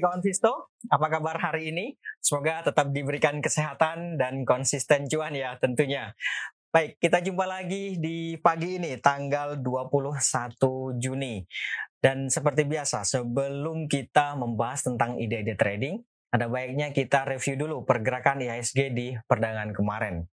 Kawan 0.00 0.24
Visto, 0.24 0.72
apa 0.88 1.06
kabar 1.12 1.36
hari 1.36 1.70
ini? 1.70 1.94
Semoga 2.18 2.64
tetap 2.64 2.90
diberikan 2.90 3.38
kesehatan 3.38 4.16
dan 4.16 4.48
konsisten 4.48 5.06
cuan 5.06 5.36
ya 5.36 5.54
tentunya. 5.60 6.16
Baik, 6.70 7.02
kita 7.02 7.20
jumpa 7.20 7.44
lagi 7.50 7.98
di 7.98 8.38
pagi 8.38 8.78
ini 8.78 8.96
tanggal 8.96 9.58
21 9.58 10.96
Juni. 10.96 11.42
Dan 12.00 12.32
seperti 12.32 12.64
biasa, 12.64 13.04
sebelum 13.04 13.84
kita 13.90 14.38
membahas 14.38 14.88
tentang 14.88 15.20
ide-ide 15.20 15.58
trading, 15.58 16.00
ada 16.30 16.46
baiknya 16.46 16.94
kita 16.94 17.26
review 17.26 17.58
dulu 17.58 17.82
pergerakan 17.82 18.40
IHSG 18.40 18.94
di 18.94 19.18
perdagangan 19.26 19.74
kemarin. 19.74 20.24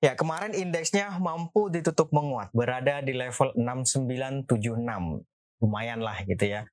Ya, 0.00 0.16
kemarin 0.16 0.56
indeksnya 0.56 1.12
mampu 1.20 1.68
ditutup 1.68 2.10
menguat, 2.10 2.48
berada 2.56 3.04
di 3.04 3.12
level 3.12 3.52
6976. 3.52 5.22
Lumayan 5.60 6.00
lah 6.00 6.18
gitu 6.24 6.44
ya. 6.48 6.64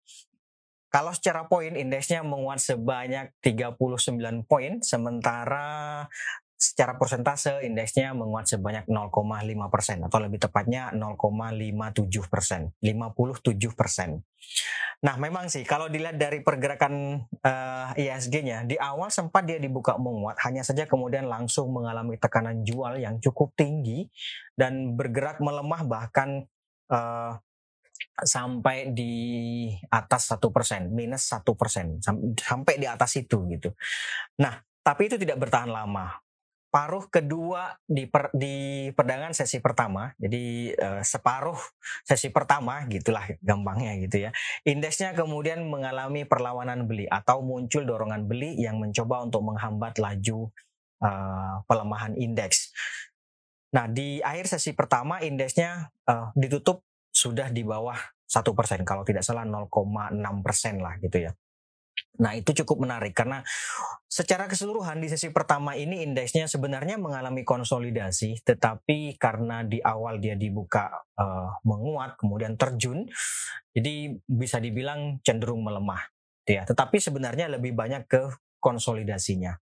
Kalau 0.92 1.16
secara 1.16 1.48
poin 1.48 1.72
indeksnya 1.72 2.20
menguat 2.20 2.60
sebanyak 2.60 3.32
39 3.40 4.44
poin, 4.44 4.84
sementara 4.84 6.04
secara 6.62 6.94
persentase 6.94 7.66
indeksnya 7.66 8.14
menguat 8.14 8.46
sebanyak 8.46 8.86
0,5 8.86 9.74
persen 9.74 9.98
atau 10.06 10.22
lebih 10.22 10.46
tepatnya 10.46 10.94
0,57 10.94 12.30
persen, 12.30 12.70
57 12.78 13.74
persen. 13.74 14.22
Nah 15.02 15.18
memang 15.18 15.50
sih 15.50 15.66
kalau 15.66 15.90
dilihat 15.90 16.22
dari 16.22 16.46
pergerakan 16.46 17.26
uh, 17.42 17.98
eh, 17.98 18.06
ISG-nya 18.06 18.70
di 18.70 18.78
awal 18.78 19.10
sempat 19.10 19.50
dia 19.50 19.58
dibuka 19.58 19.98
menguat, 19.98 20.38
hanya 20.46 20.62
saja 20.62 20.86
kemudian 20.86 21.26
langsung 21.26 21.74
mengalami 21.74 22.22
tekanan 22.22 22.62
jual 22.62 23.02
yang 23.02 23.18
cukup 23.18 23.58
tinggi 23.58 24.06
dan 24.54 24.94
bergerak 24.94 25.42
melemah 25.42 25.82
bahkan 25.82 26.46
uh, 26.94 27.42
sampai 28.22 28.94
di 28.94 29.14
atas 29.90 30.32
satu 30.32 30.54
persen 30.54 30.94
minus 30.94 31.28
satu 31.30 31.58
persen 31.58 31.98
sampai 32.38 32.78
di 32.78 32.88
atas 32.88 33.18
itu 33.18 33.44
gitu. 33.50 33.74
Nah 34.40 34.62
tapi 34.82 35.10
itu 35.10 35.18
tidak 35.18 35.38
bertahan 35.42 35.70
lama. 35.70 36.22
Paruh 36.72 37.04
kedua 37.12 37.76
di 37.84 38.08
per, 38.08 38.32
di 38.32 38.88
perdagangan 38.96 39.36
sesi 39.36 39.60
pertama, 39.60 40.08
jadi 40.16 40.72
uh, 40.80 41.02
separuh 41.04 41.60
sesi 42.08 42.32
pertama 42.32 42.88
gitulah 42.88 43.28
gampangnya 43.44 44.00
gitu 44.00 44.24
ya. 44.24 44.32
Indeksnya 44.64 45.12
kemudian 45.12 45.68
mengalami 45.68 46.24
perlawanan 46.24 46.88
beli 46.88 47.12
atau 47.12 47.44
muncul 47.44 47.84
dorongan 47.84 48.24
beli 48.24 48.56
yang 48.56 48.80
mencoba 48.80 49.20
untuk 49.20 49.44
menghambat 49.44 50.00
laju 50.00 50.48
uh, 51.04 51.60
pelemahan 51.68 52.16
indeks. 52.16 52.72
Nah 53.76 53.92
di 53.92 54.24
akhir 54.24 54.48
sesi 54.48 54.72
pertama 54.72 55.20
indeksnya 55.20 55.92
uh, 56.08 56.32
ditutup 56.40 56.88
sudah 57.22 57.54
di 57.54 57.62
bawah 57.62 57.98
satu 58.26 58.58
persen 58.58 58.82
kalau 58.82 59.06
tidak 59.06 59.22
salah 59.22 59.46
0,6 59.46 60.18
persen 60.42 60.82
lah 60.82 60.98
gitu 60.98 61.30
ya. 61.30 61.32
Nah 62.22 62.34
itu 62.34 62.52
cukup 62.64 62.88
menarik 62.88 63.14
karena 63.14 63.44
secara 64.08 64.48
keseluruhan 64.48 65.00
di 65.00 65.08
sesi 65.08 65.32
pertama 65.32 65.78
ini 65.78 66.04
indeksnya 66.04 66.48
sebenarnya 66.48 67.00
mengalami 67.00 67.46
konsolidasi, 67.48 68.44
tetapi 68.44 69.16
karena 69.16 69.64
di 69.64 69.80
awal 69.80 70.20
dia 70.20 70.36
dibuka 70.36 70.92
uh, 71.20 71.62
menguat 71.64 72.20
kemudian 72.20 72.56
terjun, 72.56 73.08
jadi 73.72 74.16
bisa 74.28 74.60
dibilang 74.60 75.24
cenderung 75.24 75.64
melemah, 75.64 76.02
gitu 76.44 76.60
ya. 76.60 76.64
Tetapi 76.68 76.98
sebenarnya 77.00 77.48
lebih 77.52 77.72
banyak 77.76 78.08
ke 78.08 78.22
konsolidasinya. 78.60 79.56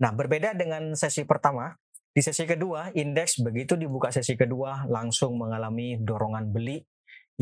Nah 0.00 0.10
berbeda 0.12 0.52
dengan 0.54 0.92
sesi 0.94 1.24
pertama, 1.24 1.72
di 2.14 2.20
sesi 2.22 2.46
kedua, 2.46 2.94
indeks 2.94 3.42
begitu 3.42 3.74
dibuka 3.74 4.14
sesi 4.14 4.38
kedua 4.38 4.86
langsung 4.86 5.34
mengalami 5.34 5.98
dorongan 5.98 6.46
beli 6.54 6.78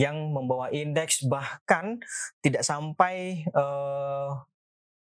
yang 0.00 0.32
membawa 0.32 0.72
indeks 0.72 1.28
bahkan 1.28 2.00
tidak 2.40 2.64
sampai 2.64 3.44
uh, 3.52 4.32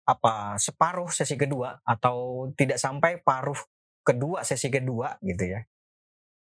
apa 0.07 0.55
separuh 0.55 1.11
sesi 1.11 1.35
kedua 1.35 1.83
atau 1.83 2.49
tidak 2.55 2.79
sampai 2.79 3.19
paruh 3.19 3.59
kedua 4.07 4.47
sesi 4.47 4.71
kedua 4.71 5.19
gitu 5.19 5.43
ya. 5.43 5.59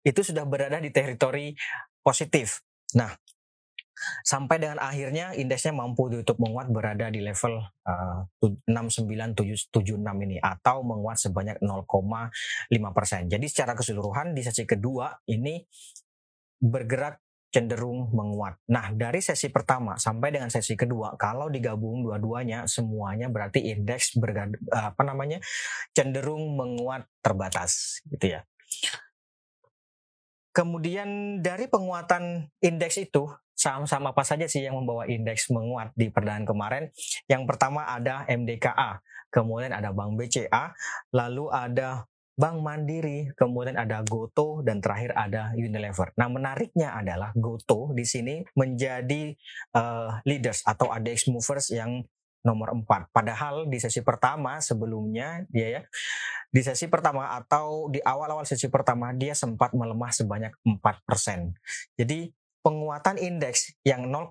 Itu 0.07 0.23
sudah 0.23 0.47
berada 0.47 0.79
di 0.79 0.89
teritori 0.89 1.53
positif. 1.99 2.63
Nah, 2.95 3.11
sampai 4.21 4.57
dengan 4.61 4.77
akhirnya 4.81 5.33
indeksnya 5.37 5.73
mampu 5.73 6.09
ditutup 6.11 6.37
menguat 6.41 6.69
berada 6.69 7.09
di 7.09 7.21
level 7.21 7.61
uh, 7.87 8.25
69776 8.69 9.75
ini 10.25 10.37
atau 10.41 10.81
menguat 10.81 11.17
sebanyak 11.19 11.57
0,5 11.61 12.97
persen. 12.97 13.29
Jadi 13.29 13.45
secara 13.47 13.73
keseluruhan 13.77 14.33
di 14.33 14.41
sesi 14.41 14.63
kedua 14.65 15.11
ini 15.29 15.61
bergerak 16.61 17.17
cenderung 17.51 18.07
menguat. 18.15 18.55
Nah, 18.71 18.95
dari 18.95 19.19
sesi 19.19 19.51
pertama 19.51 19.99
sampai 19.99 20.31
dengan 20.31 20.47
sesi 20.47 20.79
kedua, 20.79 21.19
kalau 21.19 21.51
digabung 21.51 21.99
dua-duanya, 21.99 22.63
semuanya 22.63 23.27
berarti 23.27 23.75
indeks 23.75 24.15
bergad, 24.15 24.55
apa 24.71 25.03
namanya 25.03 25.43
cenderung 25.91 26.55
menguat 26.55 27.03
terbatas, 27.19 27.99
gitu 28.07 28.39
ya. 28.39 28.47
Kemudian 30.55 31.39
dari 31.43 31.67
penguatan 31.67 32.47
indeks 32.63 32.95
itu, 33.03 33.27
saham-saham 33.61 34.09
apa 34.09 34.25
saja 34.25 34.49
sih 34.49 34.65
yang 34.65 34.81
membawa 34.81 35.05
indeks 35.05 35.53
menguat 35.53 35.93
di 35.93 36.09
perdagangan 36.09 36.49
kemarin? 36.49 36.83
Yang 37.29 37.43
pertama 37.45 37.85
ada 37.85 38.25
MDKA, 38.25 39.05
kemudian 39.29 39.69
ada 39.77 39.93
Bank 39.93 40.17
BCA, 40.17 40.73
lalu 41.13 41.45
ada 41.53 42.09
Bank 42.33 42.57
Mandiri, 42.65 43.29
kemudian 43.37 43.77
ada 43.77 44.01
Goto 44.01 44.65
dan 44.65 44.81
terakhir 44.81 45.13
ada 45.13 45.53
Unilever. 45.53 46.09
Nah, 46.17 46.25
menariknya 46.25 46.97
adalah 46.97 47.29
Goto 47.37 47.93
di 47.93 48.01
sini 48.01 48.41
menjadi 48.57 49.37
uh, 49.77 50.17
leaders 50.25 50.65
atau 50.65 50.89
ADX 50.89 51.29
movers 51.29 51.69
yang 51.69 52.01
nomor 52.41 52.73
4. 52.73 53.13
Padahal 53.13 53.69
di 53.69 53.77
sesi 53.77 54.01
pertama 54.01 54.57
sebelumnya 54.57 55.45
dia 55.53 55.67
ya 55.77 55.81
di 56.51 56.61
sesi 56.65 56.89
pertama 56.89 57.31
atau 57.31 57.87
di 57.87 58.01
awal-awal 58.03 58.43
sesi 58.43 58.67
pertama 58.67 59.13
dia 59.15 59.31
sempat 59.37 59.71
melemah 59.71 60.11
sebanyak 60.11 60.51
4%. 60.65 60.81
Jadi 61.95 62.33
penguatan 62.61 63.17
indeks 63.17 63.73
yang 63.81 64.09
0,5 64.09 64.29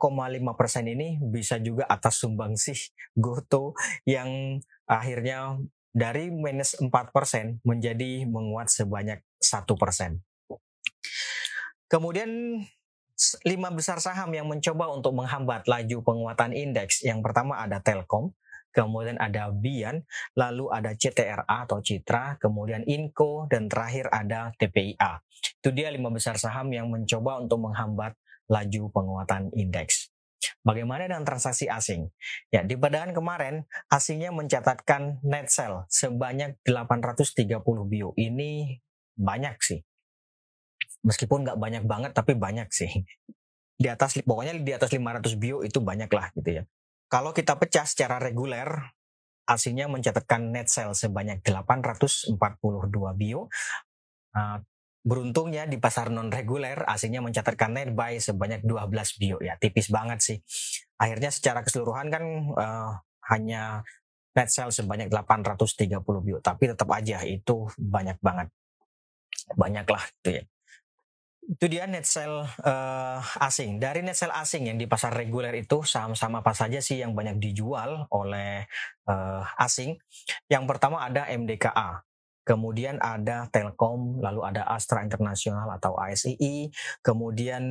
persen 0.55 0.87
ini 0.87 1.19
bisa 1.19 1.59
juga 1.59 1.87
atas 1.91 2.23
sumbangsih 2.23 2.79
Goto 3.19 3.75
yang 4.07 4.63
akhirnya 4.87 5.59
dari 5.91 6.31
minus 6.31 6.79
4 6.79 6.91
persen 7.11 7.59
menjadi 7.67 8.27
menguat 8.27 8.71
sebanyak 8.71 9.23
satu 9.43 9.75
persen. 9.75 10.23
Kemudian 11.91 12.63
lima 13.45 13.69
besar 13.75 13.99
saham 13.99 14.31
yang 14.33 14.47
mencoba 14.47 14.89
untuk 14.95 15.13
menghambat 15.13 15.67
laju 15.67 15.99
penguatan 16.07 16.55
indeks. 16.55 17.03
Yang 17.03 17.21
pertama 17.27 17.59
ada 17.59 17.83
Telkom, 17.83 18.33
kemudian 18.71 19.19
ada 19.19 19.51
Bian, 19.51 20.03
lalu 20.39 20.71
ada 20.71 20.95
CTRA 20.95 21.45
atau 21.47 21.83
Citra, 21.83 22.39
kemudian 22.39 22.87
Inco, 22.87 23.47
dan 23.51 23.67
terakhir 23.67 24.09
ada 24.11 24.55
TPIA. 24.57 25.23
Itu 25.61 25.71
dia 25.75 25.91
lima 25.93 26.11
besar 26.11 26.39
saham 26.39 26.71
yang 26.71 26.89
mencoba 26.89 27.43
untuk 27.43 27.63
menghambat 27.67 28.15
laju 28.51 28.83
penguatan 28.91 29.51
indeks. 29.55 30.11
Bagaimana 30.65 31.05
dengan 31.05 31.25
transaksi 31.25 31.69
asing? 31.69 32.09
Ya, 32.49 32.65
di 32.65 32.77
perdagangan 32.77 33.13
kemarin 33.13 33.55
asingnya 33.93 34.33
mencatatkan 34.33 35.21
net 35.21 35.53
sell 35.53 35.85
sebanyak 35.93 36.57
830 36.65 37.61
bio. 37.89 38.17
Ini 38.17 38.81
banyak 39.21 39.57
sih. 39.61 39.81
Meskipun 41.05 41.45
nggak 41.45 41.61
banyak 41.61 41.85
banget 41.85 42.13
tapi 42.17 42.37
banyak 42.37 42.69
sih. 42.73 43.05
Di 43.81 43.89
atas 43.89 44.17
pokoknya 44.21 44.61
di 44.61 44.73
atas 44.73 44.93
500 44.93 45.41
bio 45.41 45.65
itu 45.65 45.81
banyak 45.81 46.09
lah 46.13 46.33
gitu 46.37 46.61
ya. 46.61 46.65
Kalau 47.11 47.35
kita 47.35 47.59
pecah 47.59 47.83
secara 47.83 48.23
reguler 48.23 48.71
asingnya 49.51 49.91
mencatatkan 49.91 50.55
net 50.55 50.71
sell 50.71 50.95
sebanyak 50.95 51.43
842 51.43 52.39
bio. 53.19 53.51
Uh, 54.31 54.63
Beruntungnya 55.01 55.65
di 55.65 55.81
pasar 55.81 56.13
non 56.13 56.29
reguler 56.29 56.85
asingnya 56.85 57.25
mencatatkan 57.25 57.73
net 57.73 57.97
buy 57.97 58.21
sebanyak 58.21 58.61
12 58.69 59.17
bio 59.17 59.41
ya 59.41 59.57
tipis 59.57 59.89
banget 59.89 60.21
sih. 60.21 60.39
Akhirnya 61.01 61.33
secara 61.33 61.65
keseluruhan 61.65 62.13
kan 62.13 62.25
uh, 62.53 63.01
hanya 63.33 63.81
net 64.37 64.53
sell 64.53 64.69
sebanyak 64.69 65.09
830 65.09 66.05
bio 66.05 66.37
tapi 66.45 66.69
tetap 66.69 66.85
aja 66.93 67.25
itu 67.25 67.65
banyak 67.81 68.21
banget. 68.21 68.53
Banyak 69.57 69.89
lah 69.89 70.05
itu 70.05 70.31
ya. 70.37 70.45
Itu 71.51 71.67
dia 71.67 71.91
net 71.91 72.07
sell 72.07 72.47
uh, 72.47 73.19
asing. 73.43 73.83
Dari 73.83 74.07
net 74.07 74.15
sell 74.15 74.31
asing 74.31 74.71
yang 74.71 74.79
di 74.79 74.87
pasar 74.87 75.11
reguler 75.11 75.51
itu 75.59 75.83
saham-saham 75.83 76.39
apa 76.39 76.55
saja 76.55 76.79
sih 76.79 77.03
yang 77.03 77.19
banyak 77.19 77.43
dijual 77.43 78.07
oleh 78.15 78.71
uh, 79.11 79.43
asing? 79.59 79.99
Yang 80.47 80.65
pertama 80.71 81.03
ada 81.03 81.27
MDKA 81.27 82.07
kemudian 82.51 82.99
ada 82.99 83.47
Telkom, 83.53 84.19
lalu 84.19 84.43
ada 84.43 84.67
Astra 84.67 85.07
Internasional 85.07 85.71
atau 85.79 85.95
ASII, 85.95 86.73
kemudian 86.99 87.63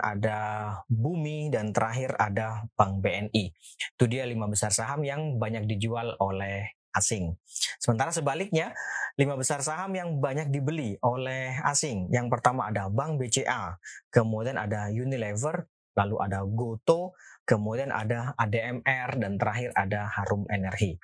ada 0.00 0.72
Bumi, 0.88 1.52
dan 1.52 1.76
terakhir 1.76 2.16
ada 2.16 2.64
Bank 2.72 3.04
BNI. 3.04 3.52
Itu 3.92 4.08
dia 4.08 4.24
lima 4.24 4.48
besar 4.48 4.72
saham 4.72 5.04
yang 5.04 5.36
banyak 5.36 5.68
dijual 5.68 6.16
oleh 6.16 6.72
asing. 6.96 7.36
Sementara 7.80 8.12
sebaliknya, 8.14 8.76
lima 9.16 9.36
besar 9.36 9.60
saham 9.60 9.92
yang 9.92 10.20
banyak 10.20 10.48
dibeli 10.48 10.96
oleh 11.04 11.58
asing. 11.66 12.08
Yang 12.12 12.28
pertama 12.32 12.68
ada 12.68 12.88
Bank 12.88 13.20
BCA, 13.20 13.76
kemudian 14.08 14.56
ada 14.56 14.88
Unilever, 14.88 15.68
lalu 15.96 16.16
ada 16.20 16.44
Goto, 16.44 17.16
kemudian 17.44 17.92
ada 17.92 18.32
ADMR, 18.40 19.20
dan 19.20 19.36
terakhir 19.36 19.70
ada 19.76 20.08
Harum 20.08 20.48
Energi. 20.48 20.96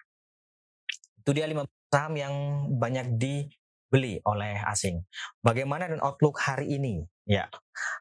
Itu 1.20 1.36
dia 1.36 1.44
lima 1.44 1.68
saham 1.92 2.16
yang 2.16 2.34
banyak 2.76 3.20
dibeli 3.20 4.20
oleh 4.24 4.60
asing. 4.68 5.04
Bagaimana 5.44 5.88
dan 5.88 6.00
outlook 6.00 6.40
hari 6.40 6.80
ini? 6.80 7.04
Ya, 7.28 7.52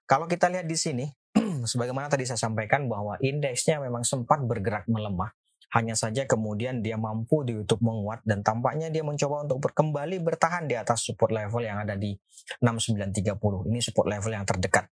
kalau 0.08 0.28
kita 0.32 0.48
lihat 0.48 0.68
di 0.72 0.80
sini, 0.80 1.06
sebagaimana 1.72 2.08
tadi 2.08 2.24
saya 2.24 2.40
sampaikan 2.40 2.88
bahwa 2.88 3.20
indeksnya 3.20 3.84
memang 3.84 4.08
sempat 4.08 4.40
bergerak 4.48 4.88
melemah. 4.88 5.32
Hanya 5.76 6.00
saja 6.00 6.24
kemudian 6.24 6.80
dia 6.80 6.96
mampu 6.96 7.44
di 7.44 7.52
YouTube 7.52 7.84
menguat 7.84 8.24
dan 8.24 8.40
tampaknya 8.40 8.88
dia 8.88 9.04
mencoba 9.04 9.44
untuk 9.44 9.68
kembali 9.68 10.24
bertahan 10.24 10.64
di 10.64 10.80
atas 10.80 11.04
support 11.04 11.36
level 11.36 11.60
yang 11.60 11.84
ada 11.84 12.00
di 12.00 12.16
6930. 12.64 13.68
Ini 13.68 13.80
support 13.84 14.08
level 14.08 14.32
yang 14.32 14.48
terdekat. 14.48 14.88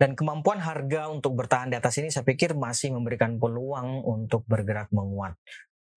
Dan 0.00 0.16
kemampuan 0.16 0.60
harga 0.64 1.12
untuk 1.12 1.36
bertahan 1.36 1.68
di 1.68 1.76
atas 1.76 2.00
ini 2.00 2.08
saya 2.08 2.24
pikir 2.24 2.56
masih 2.56 2.92
memberikan 2.96 3.36
peluang 3.36 4.00
untuk 4.04 4.48
bergerak 4.48 4.88
menguat. 4.96 5.36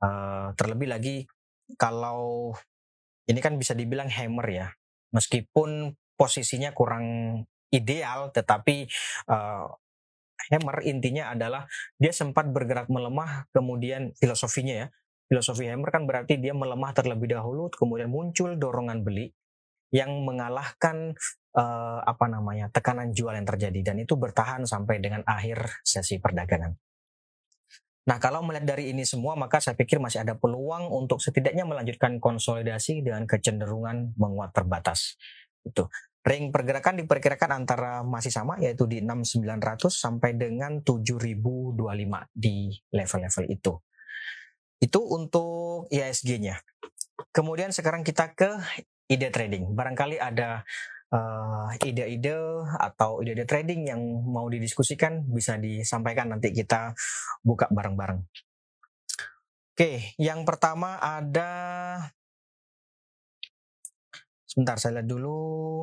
Uh, 0.04 0.52
terlebih 0.60 0.92
lagi 0.92 1.16
kalau 1.80 2.52
ini 3.32 3.40
kan 3.40 3.56
bisa 3.56 3.72
dibilang 3.72 4.12
hammer 4.12 4.48
ya, 4.52 4.68
meskipun 5.16 5.96
posisinya 6.20 6.76
kurang 6.76 7.08
ideal, 7.72 8.30
tetapi 8.36 8.92
uh, 9.32 9.72
hammer 10.52 10.84
intinya 10.84 11.32
adalah 11.32 11.66
dia 11.98 12.12
sempat 12.12 12.50
bergerak 12.50 12.88
melemah, 12.92 13.48
kemudian 13.56 14.12
filosofinya 14.18 14.86
ya, 14.86 14.88
filosofi 15.28 15.70
hammer 15.70 15.90
kan 15.90 16.04
berarti 16.06 16.38
dia 16.38 16.52
melemah 16.52 16.92
terlebih 16.94 17.34
dahulu, 17.34 17.72
kemudian 17.74 18.12
muncul 18.12 18.56
dorongan 18.60 19.02
beli 19.02 19.32
yang 19.94 20.26
mengalahkan 20.26 21.14
uh, 21.54 22.00
apa 22.02 22.26
namanya 22.26 22.66
tekanan 22.74 23.14
jual 23.14 23.34
yang 23.38 23.46
terjadi 23.46 23.94
dan 23.94 24.02
itu 24.02 24.18
bertahan 24.18 24.66
sampai 24.66 24.98
dengan 24.98 25.22
akhir 25.30 25.86
sesi 25.86 26.18
perdagangan. 26.18 26.74
Nah, 28.04 28.20
kalau 28.20 28.44
melihat 28.44 28.76
dari 28.76 28.92
ini 28.92 29.08
semua, 29.08 29.40
maka 29.40 29.64
saya 29.64 29.80
pikir 29.80 29.96
masih 29.96 30.28
ada 30.28 30.36
peluang 30.36 30.92
untuk 30.92 31.24
setidaknya 31.24 31.64
melanjutkan 31.64 32.20
konsolidasi 32.20 33.00
dengan 33.00 33.24
kecenderungan 33.24 34.20
menguat 34.20 34.52
terbatas. 34.52 35.16
Itu. 35.64 35.88
Ring 36.24 36.56
pergerakan 36.56 37.04
diperkirakan 37.04 37.52
antara 37.52 38.00
masih 38.00 38.32
sama 38.32 38.56
yaitu 38.64 38.88
di 38.88 39.04
6900 39.04 39.92
sampai 39.92 40.40
dengan 40.40 40.80
7025 40.80 41.76
di 42.32 42.72
level-level 42.96 43.46
itu. 43.52 43.74
Itu 44.80 45.00
untuk 45.04 45.92
ISG-nya. 45.92 46.64
Kemudian 47.36 47.76
sekarang 47.76 48.08
kita 48.08 48.32
ke 48.40 48.56
ide 49.12 49.36
trading. 49.36 49.76
Barangkali 49.76 50.16
ada 50.16 50.64
uh, 51.12 51.70
ide-ide 51.84 52.40
atau 52.80 53.20
ide-ide 53.20 53.44
trading 53.44 53.92
yang 53.92 54.00
mau 54.24 54.48
didiskusikan 54.48 55.28
bisa 55.28 55.60
disampaikan 55.60 56.32
nanti 56.32 56.56
kita 56.56 56.96
buka 57.44 57.68
bareng-bareng. 57.68 58.24
Oke, 59.74 60.16
yang 60.22 60.46
pertama 60.46 61.02
ada 61.02 61.52
sebentar 64.46 64.78
saya 64.78 65.02
lihat 65.02 65.10
dulu 65.10 65.82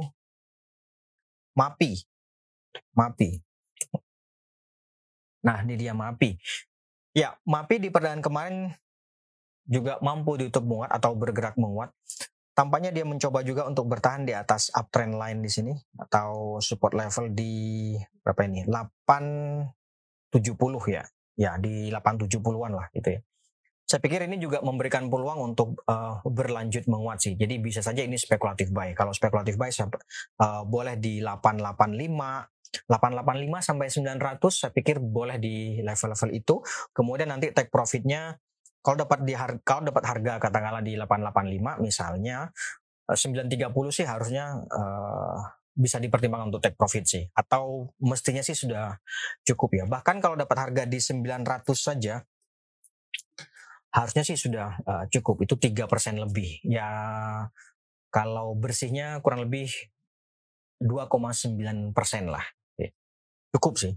MAPI. 1.58 1.93
MAPI. 2.94 3.31
Nah, 5.41 5.64
ini 5.64 5.75
dia 5.81 5.97
MAPI. 5.97 6.37
Ya, 7.17 7.35
MAPI 7.49 7.82
di 7.82 7.88
perdagangan 7.88 8.23
kemarin 8.23 8.56
juga 9.70 10.02
mampu 10.02 10.35
ditutup 10.35 10.67
menguat 10.67 10.91
atau 10.91 11.14
bergerak 11.14 11.55
menguat 11.55 11.94
tampaknya 12.61 12.93
dia 12.93 13.06
mencoba 13.06 13.47
juga 13.47 13.62
untuk 13.64 13.88
bertahan 13.88 14.26
di 14.26 14.35
atas 14.35 14.75
uptrend 14.75 15.14
line 15.17 15.41
di 15.41 15.49
sini 15.49 15.73
atau 15.97 16.61
support 16.61 16.93
level 16.93 17.32
di 17.32 17.97
berapa 18.20 18.44
ini 18.44 18.69
870 18.69 20.93
ya 20.93 21.08
ya 21.41 21.56
di 21.56 21.88
870-an 21.88 22.76
lah 22.76 22.93
gitu 22.93 23.17
ya 23.17 23.20
saya 23.91 23.99
pikir 23.99 24.23
ini 24.23 24.39
juga 24.39 24.63
memberikan 24.63 25.11
peluang 25.11 25.51
untuk 25.51 25.83
uh, 25.91 26.23
berlanjut 26.23 26.87
menguat 26.87 27.19
sih. 27.19 27.35
Jadi 27.35 27.59
bisa 27.59 27.83
saja 27.83 28.07
ini 28.07 28.15
spekulatif 28.15 28.71
buy. 28.71 28.95
Kalau 28.95 29.11
spekulatif 29.11 29.59
buy 29.59 29.75
uh, 29.75 30.63
boleh 30.63 30.95
di 30.95 31.19
885 31.19 32.87
885 32.87 33.67
sampai 33.67 33.87
900 33.91 34.39
saya 34.47 34.71
pikir 34.71 35.03
boleh 35.03 35.43
di 35.43 35.83
level-level 35.83 36.31
itu. 36.31 36.63
Kemudian 36.95 37.35
nanti 37.35 37.51
take 37.51 37.67
profitnya 37.67 38.39
kalau 38.79 39.03
dapat 39.03 39.27
di 39.27 39.35
harga, 39.35 39.59
kalau 39.67 39.91
dapat 39.91 40.07
harga 40.07 40.33
katakanlah 40.39 40.87
di 40.87 40.95
885 40.95 41.83
misalnya 41.83 42.55
930 43.11 43.51
eh, 43.51 43.91
sih 43.91 44.07
harusnya 44.07 44.55
uh, 44.71 45.37
bisa 45.75 45.99
dipertimbangkan 45.99 46.55
untuk 46.55 46.63
take 46.63 46.79
profit 46.79 47.03
sih. 47.11 47.27
Atau 47.35 47.91
mestinya 47.99 48.47
sih 48.47 48.55
sudah 48.55 49.03
cukup 49.43 49.83
ya. 49.83 49.85
Bahkan 49.91 50.23
kalau 50.23 50.39
dapat 50.39 50.71
harga 50.71 50.87
di 50.87 51.03
900 51.03 51.67
saja 51.75 52.23
harusnya 53.91 54.23
sih 54.23 54.39
sudah 54.39 54.79
uh, 54.87 55.05
cukup. 55.11 55.43
Itu 55.47 55.59
tiga 55.59 55.91
persen 55.91 56.19
lebih. 56.19 56.63
Ya 56.67 56.89
kalau 58.11 58.55
bersihnya 58.59 59.23
kurang 59.23 59.47
lebih 59.47 59.71
2,9 60.83 61.95
persen 61.95 62.31
lah. 62.31 62.43
Cukup 63.51 63.75
sih. 63.77 63.93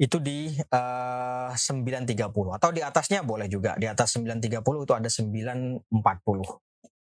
Itu 0.00 0.16
di 0.16 0.48
uh, 0.72 1.52
9.30 1.52 2.56
atau 2.56 2.70
di 2.72 2.80
atasnya 2.80 3.20
boleh 3.20 3.46
juga. 3.52 3.76
Di 3.76 3.84
atas 3.84 4.16
9.30 4.16 4.64
itu 4.64 4.94
ada 4.96 5.08
9.40 5.12 5.84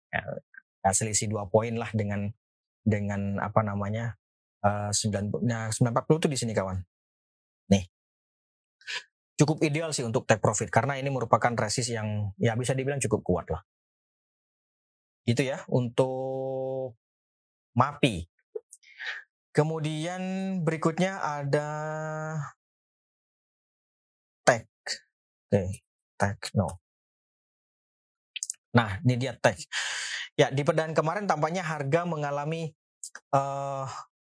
ya, 0.08 0.22
ya, 0.80 0.90
selisih 0.96 1.28
dua 1.28 1.44
poin 1.44 1.76
lah 1.76 1.92
dengan 1.92 2.32
dengan 2.80 3.36
apa 3.42 3.60
namanya 3.60 4.16
uh, 4.64 4.88
9 4.88 5.44
nah 5.44 5.68
940 5.68 6.24
itu 6.24 6.28
di 6.32 6.38
sini 6.40 6.52
kawan. 6.56 6.80
Nih 7.68 7.84
cukup 9.36 9.60
ideal 9.62 9.92
sih 9.92 10.04
untuk 10.04 10.24
take 10.24 10.40
profit 10.40 10.72
karena 10.72 10.96
ini 10.96 11.12
merupakan 11.12 11.52
resist 11.56 11.92
yang 11.92 12.32
ya 12.40 12.56
bisa 12.56 12.72
dibilang 12.72 13.00
cukup 13.00 13.20
kuat 13.24 13.46
lah 13.52 13.62
gitu 15.28 15.44
ya 15.44 15.60
untuk 15.68 16.96
MAPI 17.76 18.24
kemudian 19.52 20.22
berikutnya 20.64 21.20
ada 21.20 21.68
Oke, 25.46 25.78
Tekno. 26.18 26.82
Nah, 28.74 28.98
ini 29.06 29.14
dia 29.14 29.32
tech. 29.38 29.62
Ya, 30.34 30.50
di 30.50 30.66
perdagangan 30.66 30.98
kemarin 30.98 31.24
tampaknya 31.30 31.62
harga 31.62 32.02
mengalami 32.02 32.74
uh, 33.30 33.86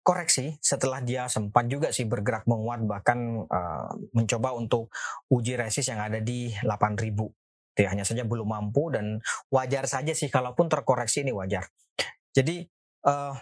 koreksi 0.07 0.55
setelah 0.63 1.03
dia 1.03 1.27
sempat 1.27 1.67
juga 1.67 1.91
sih 1.91 2.07
bergerak 2.07 2.47
menguat 2.47 2.87
bahkan 2.87 3.43
uh, 3.43 3.91
mencoba 4.15 4.55
untuk 4.55 4.87
uji 5.27 5.59
resist 5.59 5.91
yang 5.91 5.99
ada 5.99 6.23
di 6.23 6.47
8000. 6.63 7.11
Ya, 7.77 7.91
hanya 7.91 8.07
saja 8.07 8.23
belum 8.23 8.47
mampu 8.47 8.89
dan 8.89 9.19
wajar 9.51 9.83
saja 9.85 10.15
sih 10.15 10.31
kalaupun 10.31 10.71
terkoreksi 10.71 11.27
ini 11.27 11.35
wajar. 11.35 11.67
Jadi 12.31 12.63
uh, 13.03 13.35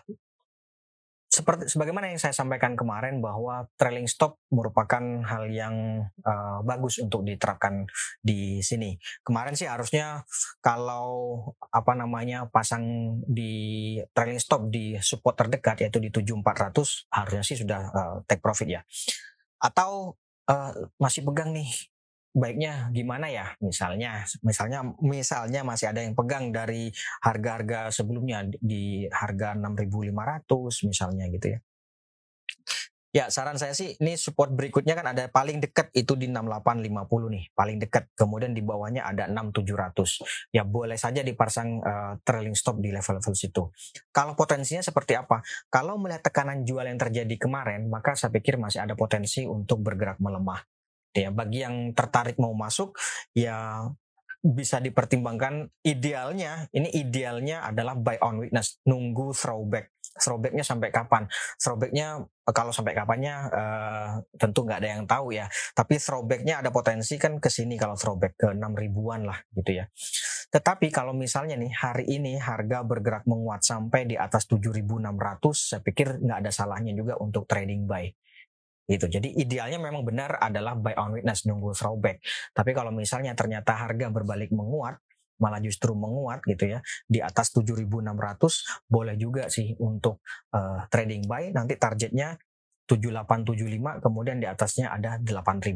seperti 1.35 1.67
sebagaimana 1.67 2.07
yang 2.07 2.15
saya 2.15 2.31
sampaikan 2.31 2.79
kemarin 2.79 3.19
bahwa 3.19 3.67
trailing 3.75 4.07
stop 4.07 4.39
merupakan 4.47 5.03
hal 5.27 5.51
yang 5.51 6.07
uh, 6.23 6.63
bagus 6.63 7.03
untuk 7.03 7.27
diterapkan 7.27 7.83
di 8.23 8.63
sini. 8.63 8.95
Kemarin 9.19 9.59
sih 9.59 9.67
harusnya 9.67 10.23
kalau 10.63 11.43
apa 11.75 11.91
namanya 11.91 12.47
pasang 12.47 13.19
di 13.27 13.99
trailing 14.15 14.39
stop 14.39 14.71
di 14.71 14.95
support 15.03 15.35
terdekat 15.35 15.83
yaitu 15.83 15.99
di 15.99 16.07
7400 16.07 17.11
harusnya 17.11 17.43
sih 17.43 17.59
sudah 17.59 17.81
uh, 17.91 18.15
take 18.23 18.39
profit 18.39 18.79
ya. 18.79 18.81
Atau 19.59 20.15
uh, 20.47 20.71
masih 20.95 21.27
pegang 21.27 21.51
nih 21.51 21.67
baiknya 22.35 22.91
gimana 22.91 23.31
ya 23.31 23.55
misalnya 23.63 24.27
misalnya 24.43 24.83
misalnya 24.99 25.63
masih 25.63 25.87
ada 25.95 26.03
yang 26.03 26.11
pegang 26.19 26.51
dari 26.51 26.91
harga-harga 27.23 27.95
sebelumnya 27.95 28.43
di 28.59 29.07
harga 29.07 29.55
6.500 29.55 30.91
misalnya 30.91 31.25
gitu 31.31 31.55
ya 31.55 31.59
Ya, 33.15 33.31
saran 33.31 33.55
saya 33.55 33.71
sih 33.71 33.95
ini 34.03 34.19
support 34.19 34.51
berikutnya 34.51 34.91
kan 34.91 35.15
ada 35.15 35.31
paling 35.31 35.63
dekat 35.63 35.87
itu 35.95 36.19
di 36.19 36.27
6850 36.27 37.07
nih, 37.31 37.43
paling 37.55 37.79
dekat. 37.79 38.11
Kemudian 38.11 38.51
di 38.51 38.59
bawahnya 38.59 39.07
ada 39.07 39.31
6700. 39.31 40.51
Ya 40.51 40.67
boleh 40.67 40.99
saja 40.99 41.23
dipasang 41.23 41.79
uh, 41.79 42.19
trailing 42.27 42.59
stop 42.59 42.83
di 42.83 42.91
level-level 42.91 43.31
situ. 43.31 43.71
Kalau 44.11 44.35
potensinya 44.35 44.83
seperti 44.83 45.15
apa? 45.15 45.39
Kalau 45.71 45.95
melihat 45.95 46.27
tekanan 46.27 46.67
jual 46.67 46.83
yang 46.83 46.99
terjadi 46.99 47.39
kemarin, 47.39 47.87
maka 47.87 48.19
saya 48.19 48.35
pikir 48.35 48.59
masih 48.59 48.83
ada 48.83 48.99
potensi 48.99 49.47
untuk 49.47 49.79
bergerak 49.79 50.19
melemah 50.19 50.74
ya 51.15 51.31
bagi 51.31 51.63
yang 51.63 51.95
tertarik 51.95 52.35
mau 52.35 52.51
masuk 52.51 52.99
ya 53.31 53.87
bisa 54.45 54.77
dipertimbangkan 54.77 55.73
idealnya. 55.81 56.69
Ini 56.69 56.93
idealnya 56.93 57.65
adalah 57.65 57.97
buy 57.97 58.21
on 58.21 58.45
weakness 58.45 58.77
nunggu 58.85 59.33
throwback. 59.33 59.89
Throwbacknya 60.15 60.61
sampai 60.61 60.93
kapan? 60.93 61.25
Throwbacknya 61.57 62.23
kalau 62.53 62.69
sampai 62.69 62.93
kapannya 62.93 63.35
uh, 63.51 64.09
tentu 64.37 64.63
nggak 64.63 64.79
ada 64.85 64.89
yang 64.95 65.03
tahu 65.09 65.33
ya. 65.33 65.49
Tapi 65.73 65.97
throwbacknya 65.97 66.61
ada 66.61 66.69
potensi 66.69 67.17
kan 67.17 67.41
ke 67.41 67.49
sini 67.49 67.75
kalau 67.75 67.97
throwback 67.97 68.37
ke 68.37 68.47
6 68.53 68.61
ribuan 68.77 69.25
lah 69.25 69.41
gitu 69.57 69.81
ya. 69.81 69.89
Tetapi 70.53 70.93
kalau 70.93 71.11
misalnya 71.11 71.57
nih 71.57 71.73
hari 71.73 72.05
ini 72.07 72.37
harga 72.37 72.85
bergerak 72.85 73.25
menguat 73.25 73.65
sampai 73.65 74.07
di 74.07 74.15
atas 74.15 74.45
7.600 74.47 75.01
saya 75.51 75.81
pikir 75.81 76.21
nggak 76.21 76.39
ada 76.45 76.51
salahnya 76.53 76.93
juga 76.93 77.17
untuk 77.19 77.49
trading 77.49 77.89
buy 77.89 78.07
gitu. 78.85 79.05
Jadi 79.09 79.33
idealnya 79.37 79.81
memang 79.81 80.05
benar 80.05 80.37
adalah 80.37 80.77
buy 80.77 80.93
on 80.97 81.17
weakness 81.17 81.45
nunggu 81.49 81.73
throwback. 81.73 82.21
Tapi 82.53 82.71
kalau 82.71 82.93
misalnya 82.93 83.33
ternyata 83.33 83.73
harga 83.73 84.13
berbalik 84.13 84.53
menguat, 84.53 85.01
malah 85.41 85.59
justru 85.59 85.91
menguat 85.91 86.47
gitu 86.47 86.71
ya 86.71 86.79
di 87.11 87.19
atas 87.19 87.51
7.600 87.51 87.83
boleh 88.87 89.19
juga 89.19 89.51
sih 89.51 89.75
untuk 89.83 90.23
uh, 90.55 90.87
trading 90.87 91.27
buy 91.27 91.51
nanti 91.51 91.75
targetnya 91.75 92.39
7875 92.87 93.99
kemudian 93.99 94.37
di 94.39 94.47
atasnya 94.47 94.93
ada 94.93 95.19
8000 95.19 95.75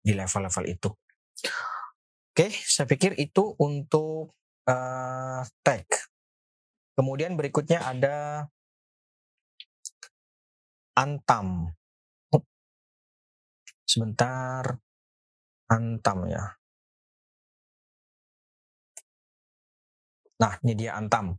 di 0.00 0.12
level-level 0.14 0.64
itu. 0.68 0.90
Oke, 2.30 2.46
saya 2.52 2.86
pikir 2.86 3.16
itu 3.18 3.56
untuk 3.58 4.36
uh, 4.68 5.42
tag. 5.64 5.88
Kemudian 6.94 7.34
berikutnya 7.34 7.80
ada 7.80 8.46
Antam. 10.94 11.72
Sebentar. 13.90 14.78
Antam 15.66 16.30
ya. 16.30 16.54
Nah, 20.38 20.54
ini 20.62 20.72
dia 20.78 20.94
Antam. 20.94 21.34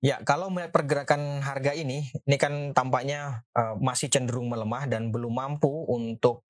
Ya, 0.00 0.20
kalau 0.24 0.48
melihat 0.48 0.72
pergerakan 0.72 1.44
harga 1.44 1.76
ini, 1.76 2.08
ini 2.24 2.36
kan 2.40 2.72
tampaknya 2.72 3.44
uh, 3.52 3.76
masih 3.76 4.08
cenderung 4.08 4.48
melemah 4.48 4.88
dan 4.88 5.12
belum 5.12 5.36
mampu 5.36 5.68
untuk 5.88 6.48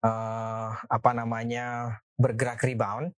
uh, 0.00 0.72
apa 0.72 1.10
namanya 1.12 2.00
bergerak 2.16 2.64
rebound. 2.64 3.12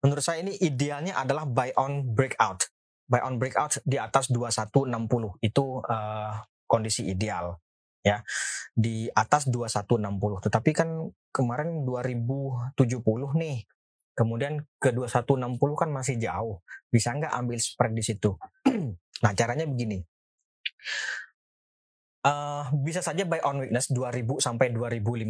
Menurut 0.00 0.24
saya 0.24 0.40
ini 0.40 0.56
idealnya 0.64 1.16
adalah 1.16 1.44
buy 1.44 1.76
on 1.76 2.08
breakout. 2.16 2.72
Buy 3.04 3.20
on 3.20 3.36
breakout 3.36 3.76
di 3.84 4.00
atas 4.00 4.32
2160 4.32 5.44
itu 5.44 5.64
uh, 5.84 6.32
kondisi 6.64 7.04
ideal 7.12 7.60
ya 8.06 8.22
di 8.70 9.10
atas 9.10 9.50
2160 9.50 10.46
tetapi 10.46 10.70
kan 10.70 11.10
kemarin 11.34 11.82
2070 11.82 12.78
nih 13.34 13.66
kemudian 14.16 14.64
ke 14.80 14.90
2160 14.96 15.60
kan 15.76 15.92
masih 15.92 16.16
jauh. 16.16 16.64
Bisa 16.88 17.12
nggak 17.12 17.36
ambil 17.36 17.60
spread 17.60 17.92
di 17.92 18.02
situ? 18.02 18.34
Nah 19.16 19.32
caranya 19.32 19.64
begini. 19.64 20.04
Uh, 22.20 22.68
bisa 22.84 23.00
saja 23.00 23.24
buy 23.24 23.40
on 23.48 23.64
weakness 23.64 23.88
2000 23.88 24.44
sampai 24.44 24.76
2050 24.76 25.24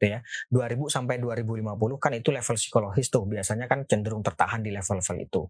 gitu 0.00 0.16
ya 0.16 0.24
2000 0.48 0.80
sampai 0.88 1.20
2050 1.20 1.76
kan 2.00 2.12
itu 2.16 2.32
level 2.32 2.56
psikologis 2.56 3.12
tuh 3.12 3.28
biasanya 3.28 3.68
kan 3.68 3.84
cenderung 3.84 4.24
tertahan 4.24 4.64
di 4.64 4.72
level-level 4.72 5.16
itu 5.20 5.42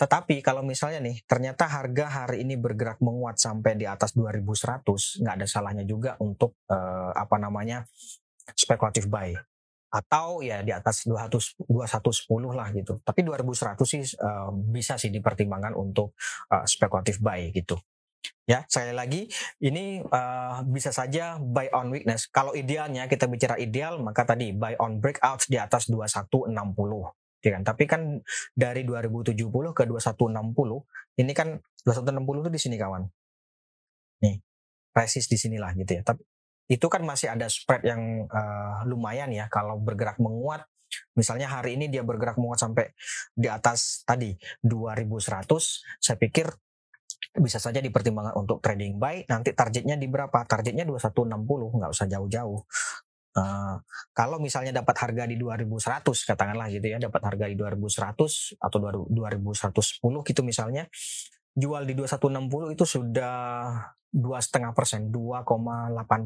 tetapi 0.00 0.40
kalau 0.40 0.64
misalnya 0.64 1.04
nih 1.04 1.20
ternyata 1.28 1.68
harga 1.68 2.24
hari 2.24 2.48
ini 2.48 2.56
bergerak 2.56 3.04
menguat 3.04 3.36
sampai 3.36 3.76
di 3.76 3.84
atas 3.84 4.16
2100 4.16 5.20
nggak 5.20 5.34
ada 5.36 5.46
salahnya 5.46 5.84
juga 5.84 6.16
untuk 6.24 6.56
uh, 6.72 7.12
apa 7.12 7.36
namanya 7.36 7.84
spekulatif 8.56 9.04
buy 9.12 9.36
atau 9.90 10.38
ya 10.38 10.62
di 10.62 10.70
atas 10.70 11.02
200 11.02 11.66
2110 11.66 12.30
lah 12.54 12.70
gitu. 12.70 13.02
Tapi 13.02 13.26
2100 13.26 13.74
sih 13.82 14.02
uh, 14.22 14.54
bisa 14.54 14.94
sih 14.94 15.10
dipertimbangkan 15.10 15.74
untuk 15.74 16.14
uh, 16.54 16.62
spekulatif 16.62 17.18
buy 17.18 17.50
gitu. 17.50 17.74
Ya, 18.50 18.66
sekali 18.66 18.90
lagi 18.90 19.30
ini 19.62 20.02
uh, 20.02 20.66
bisa 20.66 20.90
saja 20.90 21.38
buy 21.38 21.70
on 21.70 21.94
weakness. 21.94 22.26
Kalau 22.26 22.50
idealnya 22.50 23.06
kita 23.06 23.30
bicara 23.30 23.54
ideal 23.62 24.02
maka 24.02 24.26
tadi 24.26 24.50
buy 24.50 24.74
on 24.82 24.98
breakout 24.98 25.46
di 25.46 25.54
atas 25.54 25.86
2160 25.86 26.50
ya 27.46 27.50
kan. 27.54 27.62
Tapi 27.62 27.84
kan 27.86 28.18
dari 28.58 28.82
2070 28.82 29.38
ke 29.70 29.86
2160 29.86 31.22
ini 31.22 31.30
kan 31.30 31.62
2160 31.86 32.42
itu 32.42 32.50
di 32.50 32.58
sini 32.60 32.74
kawan. 32.74 33.06
Nih, 34.26 34.42
resist 34.98 35.30
di 35.30 35.38
sinilah 35.38 35.70
gitu 35.78 36.02
ya. 36.02 36.02
Tapi 36.02 36.26
itu 36.74 36.86
kan 36.90 37.06
masih 37.06 37.30
ada 37.30 37.46
spread 37.46 37.86
yang 37.86 38.26
uh, 38.34 38.82
lumayan 38.82 39.30
ya 39.30 39.46
kalau 39.46 39.78
bergerak 39.78 40.18
menguat 40.18 40.66
Misalnya 41.14 41.46
hari 41.46 41.78
ini 41.78 41.86
dia 41.86 42.02
bergerak 42.02 42.34
menguat 42.34 42.66
sampai 42.66 42.90
di 43.30 43.46
atas 43.46 44.02
tadi 44.02 44.34
2100, 44.66 45.46
saya 46.02 46.16
pikir 46.18 46.50
bisa 47.38 47.62
saja 47.62 47.78
dipertimbangkan 47.78 48.34
untuk 48.34 48.58
trading 48.58 48.98
buy. 48.98 49.22
Nanti 49.30 49.54
targetnya 49.54 49.94
di 49.94 50.10
berapa? 50.10 50.42
Targetnya 50.42 50.82
2160, 50.82 51.78
nggak 51.78 51.90
usah 51.94 52.06
jauh-jauh. 52.10 52.60
Uh, 53.30 53.78
kalau 54.10 54.42
misalnya 54.42 54.74
dapat 54.74 55.06
harga 55.06 55.22
di 55.22 55.38
2100 55.38 56.02
katakanlah 56.02 56.66
gitu 56.66 56.82
ya 56.82 56.98
dapat 56.98 57.22
harga 57.22 57.46
di 57.46 57.54
2100 57.54 58.58
atau 58.58 58.78
2110 59.06 60.02
gitu 60.02 60.42
misalnya 60.42 60.90
jual 61.54 61.86
di 61.86 61.94
2160 61.94 62.74
itu 62.74 62.82
sudah 62.82 63.38
dua 64.10 64.42
setengah 64.42 64.74
persen 64.74 65.14
2,8 65.14 65.46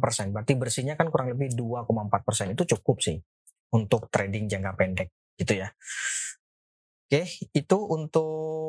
persen 0.01 0.33
berarti 0.33 0.57
bersihnya 0.57 0.97
kan 0.97 1.13
kurang 1.13 1.37
lebih 1.37 1.53
2,4 1.53 2.25
persen 2.25 2.57
itu 2.57 2.65
cukup 2.73 2.97
sih 3.05 3.21
untuk 3.77 4.09
trading 4.09 4.49
jangka 4.49 4.73
pendek 4.73 5.13
gitu 5.37 5.61
ya 5.61 5.69
oke 7.05 7.23
itu 7.53 7.79
untuk 7.85 8.64